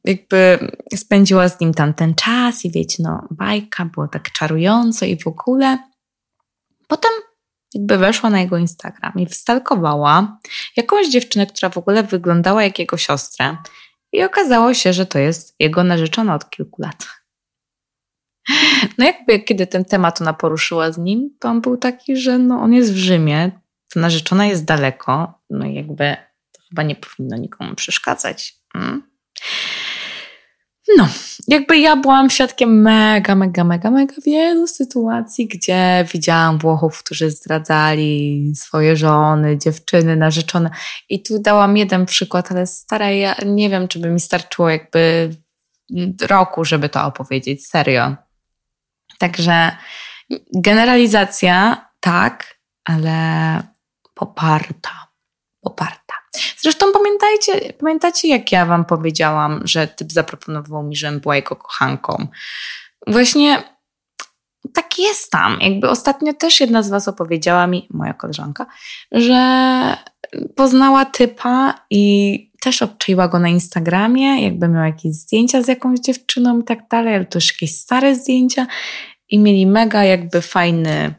jakby 0.03 0.71
spędziła 0.95 1.49
z 1.49 1.59
nim 1.59 1.73
tamten 1.73 2.15
czas 2.15 2.65
i 2.65 2.71
wiecie, 2.71 3.03
no 3.03 3.27
bajka, 3.31 3.85
było 3.85 4.07
tak 4.07 4.31
czarująco 4.31 5.05
i 5.05 5.17
w 5.19 5.27
ogóle. 5.27 5.77
Potem 6.87 7.11
jakby 7.73 7.97
weszła 7.97 8.29
na 8.29 8.39
jego 8.39 8.57
Instagram 8.57 9.13
i 9.15 9.25
wstalkowała 9.25 10.39
jakąś 10.77 11.09
dziewczynę, 11.09 11.45
która 11.47 11.69
w 11.69 11.77
ogóle 11.77 12.03
wyglądała 12.03 12.63
jak 12.63 12.79
jego 12.79 12.97
siostrę. 12.97 13.57
I 14.11 14.23
okazało 14.23 14.73
się, 14.73 14.93
że 14.93 15.05
to 15.05 15.19
jest 15.19 15.55
jego 15.59 15.83
narzeczona 15.83 16.35
od 16.35 16.49
kilku 16.49 16.81
lat. 16.81 17.07
No 18.97 19.05
jakby 19.05 19.39
kiedy 19.39 19.67
ten 19.67 19.85
temat 19.85 20.21
ona 20.21 20.33
poruszyła 20.33 20.91
z 20.91 20.97
nim, 20.97 21.29
to 21.39 21.49
on 21.49 21.61
był 21.61 21.77
taki, 21.77 22.17
że 22.17 22.37
no 22.37 22.61
on 22.61 22.73
jest 22.73 22.93
w 22.93 22.97
Rzymie, 22.97 23.51
to 23.93 23.99
narzeczona 23.99 24.45
jest 24.45 24.65
daleko, 24.65 25.39
no 25.49 25.65
jakby 25.65 26.17
to 26.51 26.61
chyba 26.69 26.83
nie 26.83 26.95
powinno 26.95 27.37
nikomu 27.37 27.75
przeszkadzać. 27.75 28.55
Mm? 28.75 29.03
No, 30.97 31.07
jakby 31.47 31.77
ja 31.77 31.95
byłam 31.95 32.29
świadkiem 32.29 32.81
mega, 32.81 33.35
mega, 33.35 33.63
mega, 33.63 33.91
mega 33.91 34.13
wielu 34.25 34.67
sytuacji, 34.67 35.47
gdzie 35.47 36.05
widziałam 36.13 36.57
Włochów, 36.57 37.03
którzy 37.03 37.31
zdradzali 37.31 38.51
swoje 38.55 38.95
żony, 38.95 39.57
dziewczyny, 39.57 40.15
narzeczone. 40.15 40.69
I 41.09 41.23
tu 41.23 41.39
dałam 41.39 41.77
jeden 41.77 42.05
przykład, 42.05 42.51
ale 42.51 42.67
stara, 42.67 43.11
ja 43.11 43.35
nie 43.45 43.69
wiem, 43.69 43.87
czy 43.87 43.99
by 43.99 44.09
mi 44.09 44.19
starczyło 44.19 44.69
jakby 44.69 45.29
roku, 46.21 46.65
żeby 46.65 46.89
to 46.89 47.05
opowiedzieć, 47.05 47.67
serio. 47.67 48.15
Także 49.19 49.71
generalizacja 50.55 51.85
tak, 51.99 52.57
ale 52.85 53.63
poparta. 54.13 55.07
Poparta. 55.61 56.13
Zresztą 56.57 56.85
pamiętajcie, 56.93 57.73
pamiętacie, 57.73 58.27
jak 58.27 58.51
ja 58.51 58.65
wam 58.65 58.85
powiedziałam, 58.85 59.61
że 59.65 59.87
typ 59.87 60.11
zaproponował 60.11 60.83
mi, 60.83 60.95
żebym 60.95 61.19
była 61.19 61.35
jego 61.35 61.55
kochanką. 61.55 62.27
Właśnie 63.07 63.63
tak 64.73 64.99
jest 64.99 65.31
tam. 65.31 65.57
Jakby 65.61 65.89
ostatnio 65.89 66.33
też 66.33 66.59
jedna 66.59 66.83
z 66.83 66.89
was 66.89 67.07
opowiedziała 67.07 67.67
mi, 67.67 67.87
moja 67.91 68.13
koleżanka, 68.13 68.65
że 69.11 69.97
poznała 70.55 71.05
typa 71.05 71.73
i 71.89 72.46
też 72.67 72.81
obczaiła 72.81 73.27
go 73.27 73.39
na 73.39 73.49
Instagramie, 73.49 74.43
jakby 74.43 74.67
miał 74.67 74.83
jakieś 74.83 75.13
zdjęcia 75.13 75.61
z 75.61 75.67
jakąś 75.67 75.99
dziewczyną 75.99 76.59
i 76.59 76.63
tak 76.63 76.87
dalej, 76.89 77.15
ale 77.15 77.25
też 77.25 77.51
jakieś 77.51 77.75
stare 77.75 78.15
zdjęcia 78.15 78.67
i 79.29 79.39
mieli 79.39 79.67
mega 79.67 80.03
jakby 80.03 80.41
fajny, 80.41 81.13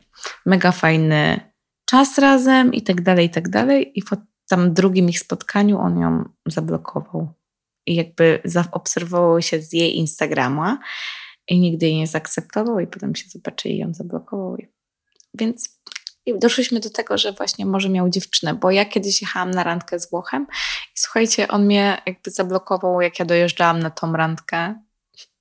mega 0.46 0.72
fajny 0.72 1.40
czas 1.84 2.18
razem 2.18 2.74
i 2.74 2.82
tak 2.82 3.02
dalej, 3.02 3.26
i 3.26 3.30
tak 3.30 3.48
dalej. 3.48 3.92
I 3.94 4.02
po 4.02 4.16
tam 4.48 4.74
drugim 4.74 5.08
ich 5.08 5.18
spotkaniu 5.18 5.78
on 5.78 6.00
ją 6.00 6.24
zablokował. 6.46 7.28
I 7.87 7.94
jakby 7.94 8.40
zaobserwował 8.44 9.42
się 9.42 9.62
z 9.62 9.72
jej 9.72 9.96
Instagrama 9.96 10.78
i 11.48 11.61
nigdy 11.61 11.87
jej 11.87 11.96
nie 11.96 12.06
zaakceptował 12.06 12.80
i 12.80 12.87
potem 12.87 13.14
się 13.14 13.28
zobaczyli 13.28 13.74
i 13.74 13.78
ją 13.78 13.94
zablokował. 13.94 14.56
Więc 15.34 15.77
doszliśmy 16.36 16.80
do 16.80 16.90
tego, 16.90 17.18
że 17.18 17.32
właśnie 17.32 17.66
może 17.66 17.88
miał 17.88 18.08
dziewczynę, 18.08 18.54
bo 18.54 18.70
ja 18.70 18.84
kiedyś 18.84 19.22
jechałam 19.22 19.50
na 19.50 19.64
randkę 19.64 20.00
z 20.00 20.10
Włochem 20.10 20.46
i 20.96 20.98
słuchajcie, 20.98 21.48
on 21.48 21.64
mnie 21.64 22.02
jakby 22.06 22.30
zablokował, 22.30 23.00
jak 23.00 23.18
ja 23.18 23.24
dojeżdżałam 23.24 23.80
na 23.80 23.90
tą 23.90 24.12
randkę. 24.12 24.74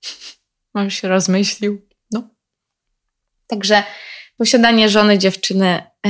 On 0.73 0.89
się 0.89 1.07
rozmyślił. 1.07 1.87
No. 2.11 2.29
Także 3.47 3.83
posiadanie 4.37 4.89
żony, 4.89 5.17
dziewczyny 5.17 5.83
e, 6.05 6.09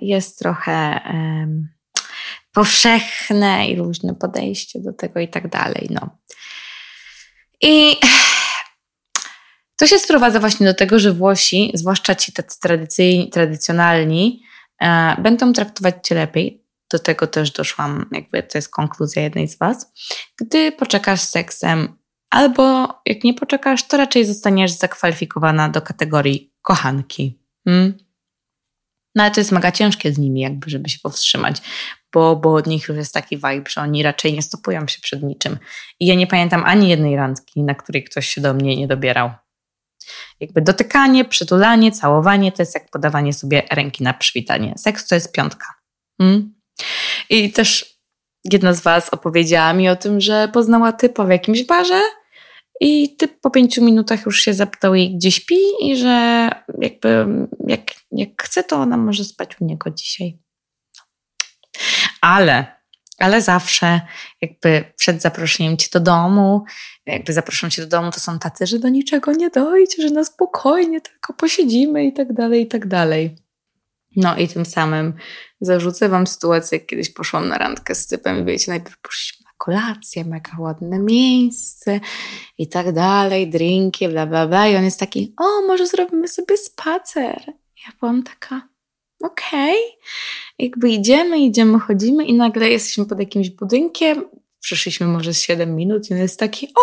jest 0.00 0.38
trochę 0.38 1.00
powszechne 2.52 3.66
i 3.68 3.76
różne 3.76 4.14
podejście 4.14 4.80
do 4.80 4.92
tego 4.92 5.20
i 5.20 5.28
tak 5.28 5.48
dalej. 5.48 5.88
No. 5.90 6.18
I 7.62 7.96
to 9.82 9.86
się 9.86 9.98
sprowadza 9.98 10.40
właśnie 10.40 10.66
do 10.66 10.74
tego, 10.74 10.98
że 10.98 11.12
Włosi, 11.12 11.72
zwłaszcza 11.74 12.14
ci 12.14 12.32
tacy 12.32 12.60
tradycyjni, 12.60 13.30
tradycjonalni, 13.30 14.42
e, 14.82 15.16
będą 15.22 15.52
traktować 15.52 15.94
cię 16.02 16.14
lepiej. 16.14 16.64
Do 16.92 16.98
tego 16.98 17.26
też 17.26 17.50
doszłam, 17.50 18.08
jakby 18.12 18.42
to 18.42 18.58
jest 18.58 18.68
konkluzja 18.68 19.22
jednej 19.22 19.48
z 19.48 19.58
was. 19.58 19.92
Gdy 20.40 20.72
poczekasz 20.72 21.20
z 21.20 21.28
seksem, 21.28 21.96
albo 22.30 22.88
jak 23.06 23.24
nie 23.24 23.34
poczekasz, 23.34 23.86
to 23.86 23.96
raczej 23.96 24.24
zostaniesz 24.24 24.70
zakwalifikowana 24.70 25.68
do 25.68 25.82
kategorii 25.82 26.54
kochanki. 26.62 27.40
Hmm? 27.64 27.94
No 29.14 29.22
ale 29.22 29.32
to 29.32 29.40
jest 29.40 29.52
mega 29.52 29.72
ciężkie 29.72 30.12
z 30.12 30.18
nimi, 30.18 30.40
jakby, 30.40 30.70
żeby 30.70 30.88
się 30.88 30.98
powstrzymać, 31.02 31.56
bo, 32.12 32.36
bo 32.36 32.54
od 32.54 32.66
nich 32.66 32.88
już 32.88 32.96
jest 32.96 33.14
taki 33.14 33.36
vibe, 33.36 33.70
że 33.70 33.80
oni 33.80 34.02
raczej 34.02 34.32
nie 34.32 34.42
stopują 34.42 34.88
się 34.88 35.00
przed 35.00 35.22
niczym. 35.22 35.58
I 36.00 36.06
ja 36.06 36.14
nie 36.14 36.26
pamiętam 36.26 36.64
ani 36.64 36.88
jednej 36.88 37.16
randki, 37.16 37.62
na 37.62 37.74
której 37.74 38.04
ktoś 38.04 38.28
się 38.28 38.40
do 38.40 38.54
mnie 38.54 38.76
nie 38.76 38.88
dobierał. 38.88 39.30
Jakby 40.40 40.62
dotykanie, 40.62 41.24
przytulanie, 41.24 41.92
całowanie 41.92 42.52
to 42.52 42.62
jest 42.62 42.74
jak 42.74 42.90
podawanie 42.90 43.32
sobie 43.32 43.62
ręki 43.70 44.04
na 44.04 44.14
przywitanie. 44.14 44.74
Seks 44.76 45.06
to 45.06 45.14
jest 45.14 45.32
piątka. 45.32 45.66
Hmm? 46.18 46.54
I 47.30 47.52
też 47.52 47.98
jedna 48.52 48.74
z 48.74 48.80
Was 48.80 49.08
opowiedziała 49.08 49.72
mi 49.72 49.88
o 49.88 49.96
tym, 49.96 50.20
że 50.20 50.48
poznała 50.52 50.92
typa 50.92 51.24
w 51.24 51.30
jakimś 51.30 51.62
barze 51.62 52.00
i 52.80 53.16
typ 53.16 53.40
po 53.40 53.50
pięciu 53.50 53.84
minutach 53.84 54.26
już 54.26 54.40
się 54.40 54.54
zapytał 54.54 54.94
jej, 54.94 55.16
gdzie 55.16 55.32
śpi 55.32 55.58
i 55.80 55.96
że 55.96 56.48
jakby 56.80 57.26
jak, 57.66 57.80
jak 58.12 58.42
chce, 58.42 58.64
to 58.64 58.76
ona 58.76 58.96
może 58.96 59.24
spać 59.24 59.60
u 59.60 59.64
niego 59.64 59.90
dzisiaj. 59.90 60.38
Ale, 62.20 62.81
ale 63.22 63.42
zawsze 63.42 64.00
jakby 64.40 64.84
przed 64.96 65.22
zaproszeniem 65.22 65.76
cię 65.76 65.88
do 65.92 66.00
domu, 66.00 66.64
jakby 67.06 67.32
zaproszą 67.32 67.70
cię 67.70 67.82
do 67.82 67.88
domu, 67.88 68.10
to 68.10 68.20
są 68.20 68.38
tacy, 68.38 68.66
że 68.66 68.78
do 68.78 68.88
niczego 68.88 69.32
nie 69.32 69.50
dojdzie, 69.50 70.02
że 70.02 70.10
na 70.10 70.24
spokojnie 70.24 71.00
tylko 71.00 71.32
posiedzimy 71.32 72.04
i 72.04 72.12
tak 72.12 72.32
dalej, 72.32 72.62
i 72.62 72.66
tak 72.66 72.86
dalej. 72.86 73.36
No 74.16 74.36
i 74.36 74.48
tym 74.48 74.66
samym 74.66 75.14
zarzucę 75.60 76.08
wam 76.08 76.26
sytuację, 76.26 76.78
jak 76.78 76.86
kiedyś 76.86 77.10
poszłam 77.10 77.48
na 77.48 77.58
randkę 77.58 77.94
z 77.94 78.06
typem 78.06 78.42
i 78.42 78.44
wiecie, 78.44 78.70
najpierw 78.72 79.00
poszliśmy 79.00 79.44
na 79.44 79.50
kolację, 79.58 80.24
mega 80.24 80.52
ładne 80.58 80.98
miejsce 80.98 82.00
i 82.58 82.68
tak 82.68 82.92
dalej, 82.92 83.50
drinki, 83.50 84.08
bla, 84.08 84.26
bla, 84.26 84.46
bla. 84.46 84.68
I 84.68 84.76
on 84.76 84.84
jest 84.84 85.00
taki, 85.00 85.34
o, 85.38 85.66
może 85.66 85.86
zrobimy 85.86 86.28
sobie 86.28 86.56
spacer. 86.56 87.42
Ja 87.86 87.92
byłam 88.00 88.22
taka, 88.22 88.68
okej. 89.22 89.76
Okay. 89.76 90.02
Jakby 90.58 90.90
idziemy, 90.90 91.38
idziemy, 91.38 91.78
chodzimy 91.78 92.24
i 92.24 92.34
nagle 92.34 92.70
jesteśmy 92.70 93.06
pod 93.06 93.18
jakimś 93.18 93.50
budynkiem. 93.50 94.24
Przyszliśmy 94.60 95.06
może 95.06 95.34
z 95.34 95.42
7 95.42 95.76
minut 95.76 96.10
i 96.10 96.14
on 96.14 96.20
jest 96.20 96.38
taki, 96.38 96.66
o, 96.66 96.80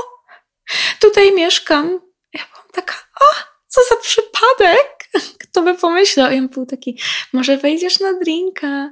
tutaj 1.02 1.36
mieszkam. 1.36 1.99
Ja 2.34 2.41
byłam 2.54 2.67
taka, 2.73 2.93
o, 3.21 3.25
co 3.67 3.82
za 3.89 3.95
przypadek. 4.02 5.10
Kto 5.43 5.62
by 5.62 5.75
pomyślał? 5.75 6.32
I 6.32 6.38
on 6.38 6.49
był 6.49 6.65
taki, 6.65 6.99
może 7.34 7.58
wejdziesz 7.58 7.99
na 7.99 8.19
drinka. 8.19 8.91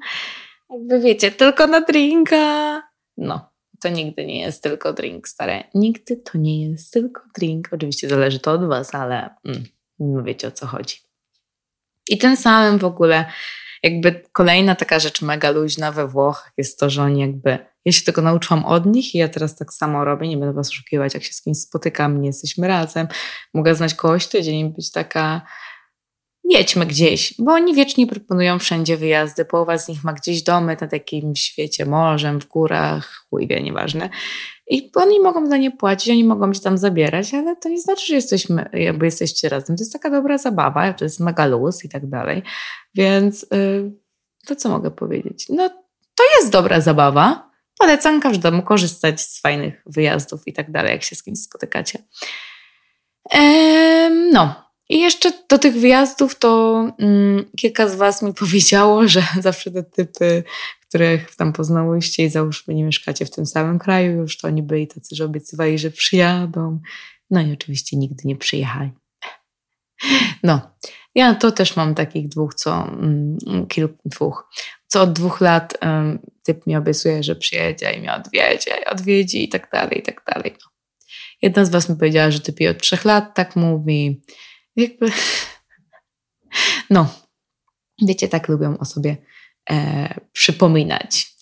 Jakby 0.70 1.00
wiecie, 1.00 1.32
tylko 1.32 1.68
na 1.68 1.82
drinka. 1.82 2.84
No, 3.18 3.50
to 3.82 3.90
nigdy 3.90 4.26
nie 4.26 4.42
jest 4.42 4.64
tylko 4.64 4.94
drink, 4.94 5.28
stare. 5.28 5.64
Nigdy 5.74 6.18
to 6.18 6.38
nie 6.38 6.70
jest 6.70 6.94
tylko 6.94 7.22
drink. 7.38 7.70
Oczywiście 7.72 8.10
zależy 8.10 8.40
to 8.40 8.52
od 8.52 8.68
was, 8.68 8.96
ale 8.96 9.30
mm, 10.00 10.24
wiecie 10.24 10.48
o 10.48 10.52
co 10.52 10.68
chodzi. 10.68 11.07
I 12.10 12.18
tym 12.18 12.38
samym 12.38 12.80
w 12.80 12.86
ogóle 12.86 13.26
jakby 13.84 14.22
kolejna 14.32 14.76
taka 14.76 15.00
rzecz 15.00 15.22
mega 15.22 15.52
luźna 15.52 15.92
we 15.92 16.08
Włochach 16.08 16.52
jest 16.58 16.80
to, 16.80 16.90
że 16.90 17.04
oni 17.04 17.22
jakby, 17.22 17.58
ja 17.86 17.92
się 17.92 18.02
tego 18.02 18.22
nauczyłam 18.22 18.66
od 18.66 18.86
nich 18.86 19.16
i 19.16 19.18
ja 19.18 19.28
teraz 19.28 19.56
tak 19.56 19.74
samo 19.74 20.06
robię, 20.06 20.28
nie 20.28 20.38
będę 20.38 20.54
was 20.54 20.70
oszukiwać, 20.70 21.14
jak 21.14 21.24
się 21.24 21.34
z 21.34 21.42
kimś 21.42 21.58
spotykam, 21.58 22.22
nie 22.22 22.28
jesteśmy 22.28 22.68
razem, 22.68 23.08
mogę 23.54 23.76
znać 23.76 23.94
kogoś 23.94 24.28
tydzień 24.28 24.60
i 24.60 24.70
być 24.70 24.92
taka 24.92 25.42
jedźmy 26.50 26.86
gdzieś, 26.86 27.34
bo 27.40 27.52
oni 27.52 27.74
wiecznie 27.74 28.08
proponują 28.08 28.60
wszędzie 28.60 28.98
wyjazdy, 28.98 29.46
połowa 29.46 29.78
z 29.78 29.88
nich 29.88 30.04
ma 30.04 30.14
gdzieś 30.14 30.44
domy 30.44 30.78
nad 30.82 30.94
jakimś 30.94 31.42
świecie, 31.42 31.86
morzem, 31.86 32.42
w 32.42 32.48
górach, 32.48 33.26
chuj 33.30 33.48
wie, 33.48 33.64
nieważne. 33.64 34.10
I 34.70 34.92
oni 34.96 35.20
mogą 35.20 35.48
za 35.48 35.58
nie 35.58 35.72
płacić, 35.72 36.10
oni 36.10 36.24
mogą 36.24 36.54
się 36.54 36.60
tam 36.60 36.78
zabierać, 36.78 37.34
ale 37.34 37.56
to 37.56 37.70
nie 37.70 37.82
znaczy, 37.82 38.06
że 38.06 38.16
jesteśmy, 38.16 38.70
jakby 38.74 39.06
jesteście 39.06 39.50
razem. 39.50 39.76
To 39.76 39.82
jest 39.82 39.94
taka 39.94 40.10
dobra 40.10 40.38
zabawa, 40.38 40.94
to 40.94 41.06
jest 41.06 41.20
mega 41.20 41.46
luz 41.46 41.86
i 41.86 41.90
tak 41.90 42.10
dalej. 42.10 42.44
Więc 42.96 43.46
yy, 43.52 43.92
to 44.46 44.56
co 44.56 44.70
mogę 44.70 44.92
powiedzieć? 44.92 45.46
No 45.50 45.70
to 46.16 46.24
jest 46.40 46.52
dobra 46.52 46.82
zabawa. 46.82 47.52
Polecam 47.80 48.22
każdemu 48.22 48.64
korzystać 48.64 49.22
z 49.22 49.42
fajnych 49.42 49.84
wyjazdów 49.86 50.48
i 50.48 50.54
tak 50.54 50.72
dalej, 50.72 50.92
jak 50.92 51.04
się 51.04 51.16
z 51.16 51.24
kimś 51.24 51.40
spotykacie. 51.40 52.00
No, 54.32 54.67
i 54.90 55.00
jeszcze 55.00 55.32
do 55.50 55.58
tych 55.58 55.74
wyjazdów 55.74 56.40
to 56.40 56.80
mm, 57.00 57.46
kilka 57.58 57.88
z 57.88 57.96
Was 57.96 58.22
mi 58.22 58.34
powiedziało, 58.44 59.08
że 59.08 59.24
zawsze 59.40 59.72
te 59.72 59.84
typy, 59.84 60.44
których 60.90 61.36
tam 61.36 61.54
poznałyście 61.54 62.26
i 62.26 62.30
załóżmy 62.30 62.74
nie 62.74 62.84
mieszkacie 62.84 63.26
w 63.26 63.32
tym 63.32 63.46
samym 63.46 63.80
kraju 63.80 64.12
już, 64.12 64.38
to 64.38 64.48
oni 64.48 64.64
byli 64.64 64.88
tacy, 64.88 65.16
że 65.16 65.26
obiecywali, 65.26 65.80
że 65.80 65.92
przyjadą. 65.92 66.80
No 67.30 67.42
i 67.42 67.54
oczywiście 67.54 67.98
nigdy 67.98 68.22
nie 68.26 68.36
przyjechali. 68.36 68.92
No, 70.44 70.62
ja 71.16 71.36
to 71.36 71.52
też 71.52 71.76
mam 71.76 71.96
takich 71.96 72.30
dwóch, 72.30 72.56
co 72.56 72.88
mm, 72.88 73.38
kilku, 73.68 73.98
dwóch, 74.06 74.50
co 74.88 75.02
od 75.02 75.14
dwóch 75.14 75.42
lat 75.42 75.78
um, 75.82 76.20
typ 76.44 76.68
mi 76.68 76.76
obiecuje, 76.76 77.24
że 77.24 77.36
przyjedzie 77.36 77.92
i 77.92 78.00
mnie 78.00 78.14
odwiedzie, 78.14 78.86
odwiedzi 78.86 79.44
i 79.44 79.50
tak 79.50 79.70
dalej, 79.72 80.00
i 80.00 80.04
tak 80.04 80.24
dalej. 80.34 80.52
No. 80.52 80.72
Jedna 81.42 81.66
z 81.66 81.70
Was 81.70 81.90
mi 81.90 81.96
powiedziała, 81.96 82.32
że 82.32 82.40
typ 82.40 82.58
od 82.72 82.82
trzech 82.82 83.06
lat 83.06 83.36
tak 83.36 83.56
mówi, 83.56 84.22
jakby. 84.78 85.12
No, 86.90 87.14
wiecie, 88.08 88.28
tak 88.28 88.48
lubią 88.48 88.78
o 88.78 88.86
sobie 88.86 89.18
e, 89.70 90.14
przypominać. 90.32 91.38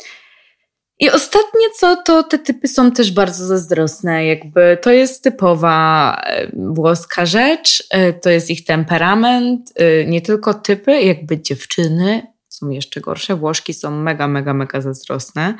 I 0.99 1.09
ostatnie 1.09 1.69
co, 1.79 1.95
to 1.95 2.23
te 2.23 2.39
typy 2.39 2.67
są 2.67 2.91
też 2.91 3.11
bardzo 3.11 3.45
zazdrosne. 3.45 4.25
Jakby 4.25 4.77
to 4.81 4.91
jest 4.91 5.23
typowa 5.23 6.15
e, 6.25 6.51
włoska 6.53 7.25
rzecz, 7.25 7.87
e, 7.89 8.13
to 8.13 8.29
jest 8.29 8.49
ich 8.49 8.65
temperament, 8.65 9.73
e, 9.75 10.05
nie 10.05 10.21
tylko 10.21 10.53
typy, 10.53 11.01
jakby 11.01 11.41
dziewczyny 11.41 12.27
są 12.49 12.69
jeszcze 12.69 13.01
gorsze. 13.01 13.35
Włoszki 13.35 13.73
są 13.73 13.91
mega, 13.91 14.27
mega, 14.27 14.53
mega 14.53 14.81
zazdrosne. 14.81 15.55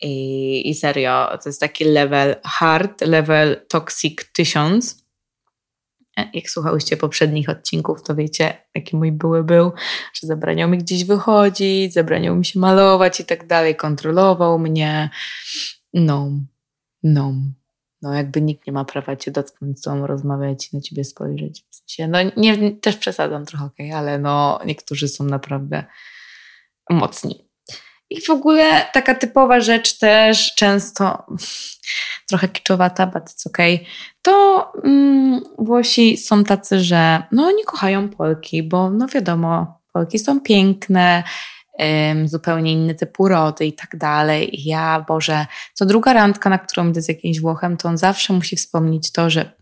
I, 0.00 0.70
I 0.70 0.74
serio, 0.74 1.38
to 1.42 1.48
jest 1.48 1.60
taki 1.60 1.84
level 1.84 2.36
hard, 2.44 3.00
level 3.00 3.66
toxic 3.68 4.32
1000. 4.32 5.07
Jak 6.34 6.50
słuchałyście 6.50 6.96
poprzednich 6.96 7.48
odcinków, 7.48 8.02
to 8.02 8.14
wiecie, 8.14 8.56
jaki 8.74 8.96
mój 8.96 9.12
były 9.12 9.44
był, 9.44 9.72
że 10.14 10.26
zabraniał 10.26 10.68
mi 10.68 10.78
gdzieś 10.78 11.04
wychodzić, 11.04 11.92
zabraniał 11.92 12.36
mi 12.36 12.44
się 12.44 12.60
malować 12.60 13.20
i 13.20 13.24
tak 13.24 13.46
dalej, 13.46 13.76
kontrolował 13.76 14.58
mnie. 14.58 15.10
No, 15.94 16.30
no. 17.02 17.34
No, 18.02 18.14
jakby 18.14 18.42
nikt 18.42 18.66
nie 18.66 18.72
ma 18.72 18.84
prawa 18.84 19.16
cię 19.16 19.30
dotknąć, 19.30 19.78
z 19.78 19.82
tobą 19.82 20.06
rozmawiać, 20.06 20.72
na 20.72 20.80
ciebie 20.80 21.04
spojrzeć. 21.04 21.64
W 21.70 21.76
sensie, 21.76 22.08
no, 22.08 22.18
nie, 22.36 22.72
też 22.72 22.96
przesadzam 22.96 23.44
trochę, 23.44 23.64
okay, 23.64 23.94
ale 23.94 24.18
no, 24.18 24.60
niektórzy 24.66 25.08
są 25.08 25.24
naprawdę 25.24 25.84
mocni. 26.90 27.47
I 28.10 28.20
w 28.20 28.30
ogóle 28.30 28.86
taka 28.92 29.14
typowa 29.14 29.60
rzecz 29.60 29.98
też 29.98 30.54
często 30.54 31.26
trochę 32.28 32.48
kiczowata, 32.48 33.06
but 33.06 33.24
it's 33.24 33.46
okay, 33.46 33.78
to 34.22 34.72
mm, 34.84 35.40
Włosi 35.58 36.16
są 36.16 36.44
tacy, 36.44 36.80
że 36.80 37.22
no 37.32 37.46
oni 37.46 37.64
kochają 37.64 38.08
Polki, 38.08 38.62
bo 38.62 38.90
no 38.90 39.06
wiadomo, 39.06 39.80
Polki 39.92 40.18
są 40.18 40.40
piękne, 40.40 41.24
ym, 42.10 42.28
zupełnie 42.28 42.72
inny 42.72 42.94
typ 42.94 43.20
urody 43.20 43.66
i 43.66 43.72
tak 43.72 43.96
dalej. 43.96 44.60
I 44.60 44.64
ja, 44.64 45.04
Boże, 45.08 45.46
co 45.74 45.86
druga 45.86 46.12
randka, 46.12 46.50
na 46.50 46.58
którą 46.58 46.88
idę 46.88 47.02
z 47.02 47.08
jakimś 47.08 47.40
Włochem, 47.40 47.76
to 47.76 47.88
on 47.88 47.98
zawsze 47.98 48.32
musi 48.32 48.56
wspomnieć 48.56 49.12
to, 49.12 49.30
że 49.30 49.52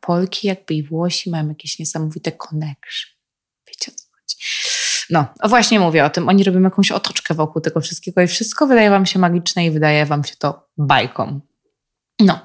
Polki 0.00 0.46
jakby 0.46 0.74
i 0.74 0.82
Włosi 0.82 1.30
mają 1.30 1.48
jakieś 1.48 1.78
niesamowite 1.78 2.32
connection. 2.32 3.10
Wiecie 3.68 3.92
o 3.92 3.94
co 3.94 4.04
chodzi? 4.12 4.36
No, 5.10 5.26
właśnie 5.44 5.80
mówię 5.80 6.04
o 6.04 6.10
tym. 6.10 6.28
Oni 6.28 6.44
robią 6.44 6.60
jakąś 6.60 6.92
otoczkę 6.92 7.34
wokół 7.34 7.62
tego 7.62 7.80
wszystkiego 7.80 8.20
i 8.20 8.26
wszystko 8.26 8.66
wydaje 8.66 8.90
wam 8.90 9.06
się 9.06 9.18
magiczne 9.18 9.66
i 9.66 9.70
wydaje 9.70 10.06
wam 10.06 10.24
się 10.24 10.36
to 10.36 10.68
bajką. 10.78 11.40
No. 12.20 12.40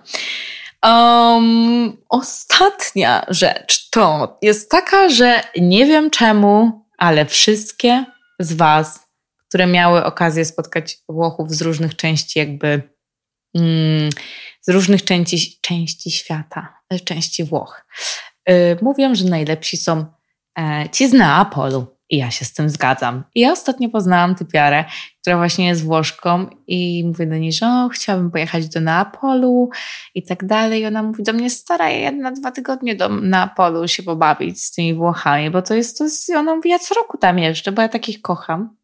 Um, 0.83 1.97
ostatnia 2.09 3.25
rzecz 3.27 3.89
to 3.89 4.37
jest 4.41 4.71
taka, 4.71 5.09
że 5.09 5.43
nie 5.57 5.85
wiem 5.85 6.09
czemu, 6.09 6.85
ale 6.97 7.25
wszystkie 7.25 8.05
z 8.39 8.53
Was, 8.53 9.07
które 9.47 9.67
miały 9.67 10.03
okazję 10.03 10.45
spotkać 10.45 10.97
Włochów 11.09 11.51
z 11.51 11.61
różnych 11.61 11.95
części, 11.95 12.39
jakby 12.39 12.81
mm, 13.55 14.09
z 14.61 14.69
różnych 14.69 15.03
części, 15.03 15.59
części 15.61 16.11
świata, 16.11 16.73
części 17.05 17.43
Włoch, 17.43 17.85
yy, 18.47 18.77
mówią, 18.81 19.15
że 19.15 19.25
najlepsi 19.25 19.77
są 19.77 20.05
e, 20.59 20.89
ci 20.91 21.09
z 21.09 21.13
Neapolu. 21.13 21.96
I 22.09 22.17
ja 22.17 22.31
się 22.31 22.45
z 22.45 22.53
tym 22.53 22.69
zgadzam. 22.69 23.23
I 23.35 23.39
ja 23.39 23.51
ostatnio 23.51 23.89
poznałam 23.89 24.35
typiarę, 24.35 24.85
która 25.21 25.37
właśnie 25.37 25.67
jest 25.67 25.83
Włoszką 25.83 26.47
i 26.67 27.03
mówię 27.07 27.27
do 27.27 27.37
niej, 27.37 27.53
że 27.53 27.67
o, 27.67 27.89
chciałabym 27.89 28.31
pojechać 28.31 28.69
do 28.69 28.81
Neapolu 28.81 29.69
i 30.15 30.23
tak 30.23 30.45
dalej. 30.45 30.81
I 30.81 30.85
ona 30.85 31.03
mówi 31.03 31.23
do 31.23 31.33
mnie, 31.33 31.49
stara, 31.49 31.89
ja 31.89 32.11
na 32.11 32.31
dwa 32.31 32.51
tygodnie 32.51 32.95
do 32.95 33.09
Neapolu 33.09 33.87
się 33.87 34.03
pobawić 34.03 34.63
z 34.63 34.71
tymi 34.71 34.93
Włochami, 34.93 35.51
bo 35.51 35.61
to 35.61 35.73
jest, 35.73 35.97
to 35.97 36.05
i 36.29 36.35
ona 36.35 36.55
mówi, 36.55 36.69
ja 36.69 36.79
co 36.79 36.95
roku 36.95 37.17
tam 37.17 37.39
jeszcze, 37.39 37.71
bo 37.71 37.81
ja 37.81 37.89
takich 37.89 38.21
kocham. 38.21 38.75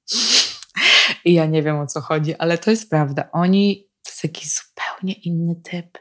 I 1.25 1.33
ja 1.33 1.45
nie 1.45 1.63
wiem 1.63 1.79
o 1.79 1.87
co 1.87 2.01
chodzi, 2.01 2.35
ale 2.35 2.57
to 2.57 2.71
jest 2.71 2.89
prawda. 2.89 3.29
Oni, 3.31 3.87
to 4.03 4.09
jest 4.09 4.23
jakiś 4.23 4.47
zupełnie 4.53 5.13
inny 5.13 5.55
typ. 5.63 5.97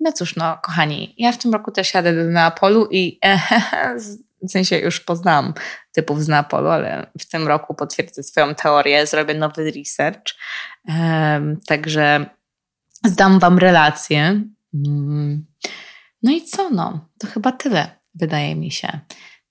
No 0.00 0.12
cóż, 0.12 0.36
no 0.36 0.58
kochani, 0.62 1.14
ja 1.18 1.32
w 1.32 1.38
tym 1.38 1.52
roku 1.52 1.70
też 1.70 1.94
jadę 1.94 2.24
do 2.24 2.30
Neapolu 2.30 2.88
i 2.90 3.20
w 4.42 4.50
sensie 4.50 4.78
już 4.78 5.00
poznałam 5.00 5.54
typów 5.92 6.24
z 6.24 6.28
Neapolu, 6.28 6.68
ale 6.68 7.10
w 7.20 7.28
tym 7.28 7.48
roku 7.48 7.74
potwierdzę 7.74 8.22
swoją 8.22 8.54
teorię, 8.54 9.06
zrobię 9.06 9.34
nowy 9.34 9.70
research. 9.70 10.34
Także 11.66 12.26
zdam 13.06 13.38
Wam 13.38 13.58
relację. 13.58 14.42
Um, 14.74 15.46
no 16.22 16.32
i 16.32 16.42
co 16.42 16.70
no? 16.70 17.08
To 17.18 17.26
chyba 17.26 17.52
tyle, 17.52 17.90
wydaje 18.14 18.56
mi 18.56 18.70
się. 18.70 19.00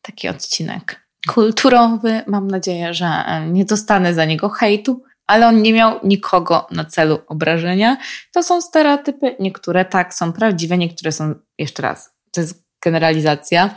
Taki 0.02 0.30
odcinek 0.30 1.10
kulturowy. 1.28 2.22
Mam 2.28 2.48
nadzieję, 2.48 2.94
że 2.94 3.24
nie 3.48 3.66
dostanę 3.66 4.14
za 4.14 4.26
niego 4.26 4.50
hejtu, 4.50 5.04
ale 5.28 5.48
on 5.48 5.62
nie 5.62 5.74
miał 5.74 6.00
nikogo 6.04 6.68
na 6.72 6.86
celu 6.86 7.20
obrażenia. 7.28 7.98
To 8.32 8.44
są 8.44 8.62
stereotypy, 8.62 9.36
niektóre 9.40 9.86
tak 9.86 10.14
są 10.14 10.34
prawdziwe, 10.34 10.78
niektóre 10.78 11.12
są, 11.12 11.36
jeszcze 11.58 11.82
raz, 11.82 12.16
to 12.32 12.42
jest 12.42 12.66
generalizacja, 12.84 13.76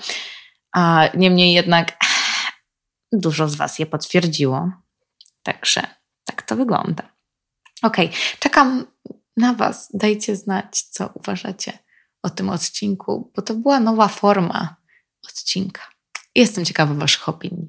a 0.73 1.09
niemniej 1.15 1.53
jednak 1.53 1.99
dużo 3.13 3.49
z 3.49 3.55
Was 3.55 3.79
je 3.79 3.87
potwierdziło. 3.87 4.71
Także 5.43 5.83
tak 6.25 6.43
to 6.43 6.57
wygląda. 6.57 7.13
Ok, 7.83 7.97
czekam 8.39 8.87
na 9.37 9.55
Was. 9.55 9.89
Dajcie 9.95 10.37
znać, 10.37 10.83
co 10.83 11.11
uważacie 11.15 11.79
o 12.23 12.31
tym 12.31 12.51
odcinku, 12.51 13.33
bo 13.37 13.43
to 13.43 13.55
była 13.55 13.81
nowa 13.81 14.09
forma 14.09 14.77
odcinka. 15.29 15.83
Jestem 16.35 16.65
ciekawa 16.65 16.95
Waszych 16.95 17.29
opinii. 17.29 17.69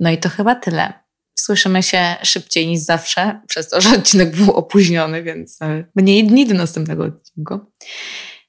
No 0.00 0.10
i 0.10 0.18
to 0.18 0.28
chyba 0.28 0.54
tyle. 0.54 0.92
Słyszymy 1.38 1.82
się 1.82 2.16
szybciej 2.22 2.66
niż 2.66 2.80
zawsze, 2.80 3.40
przez 3.48 3.68
to, 3.68 3.80
że 3.80 3.96
odcinek 3.96 4.36
był 4.36 4.52
opóźniony, 4.52 5.22
więc 5.22 5.62
e, 5.62 5.84
mniej 5.94 6.26
dni 6.26 6.46
do 6.46 6.54
następnego 6.54 7.04
odcinku. 7.04 7.60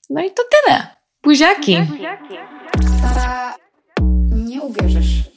No 0.10 0.24
i 0.24 0.32
to 0.32 0.44
tyle. 0.52 0.88
Buziaki! 1.24 1.82
Buziaki. 1.82 2.36
Uwierzysz. 4.66 5.35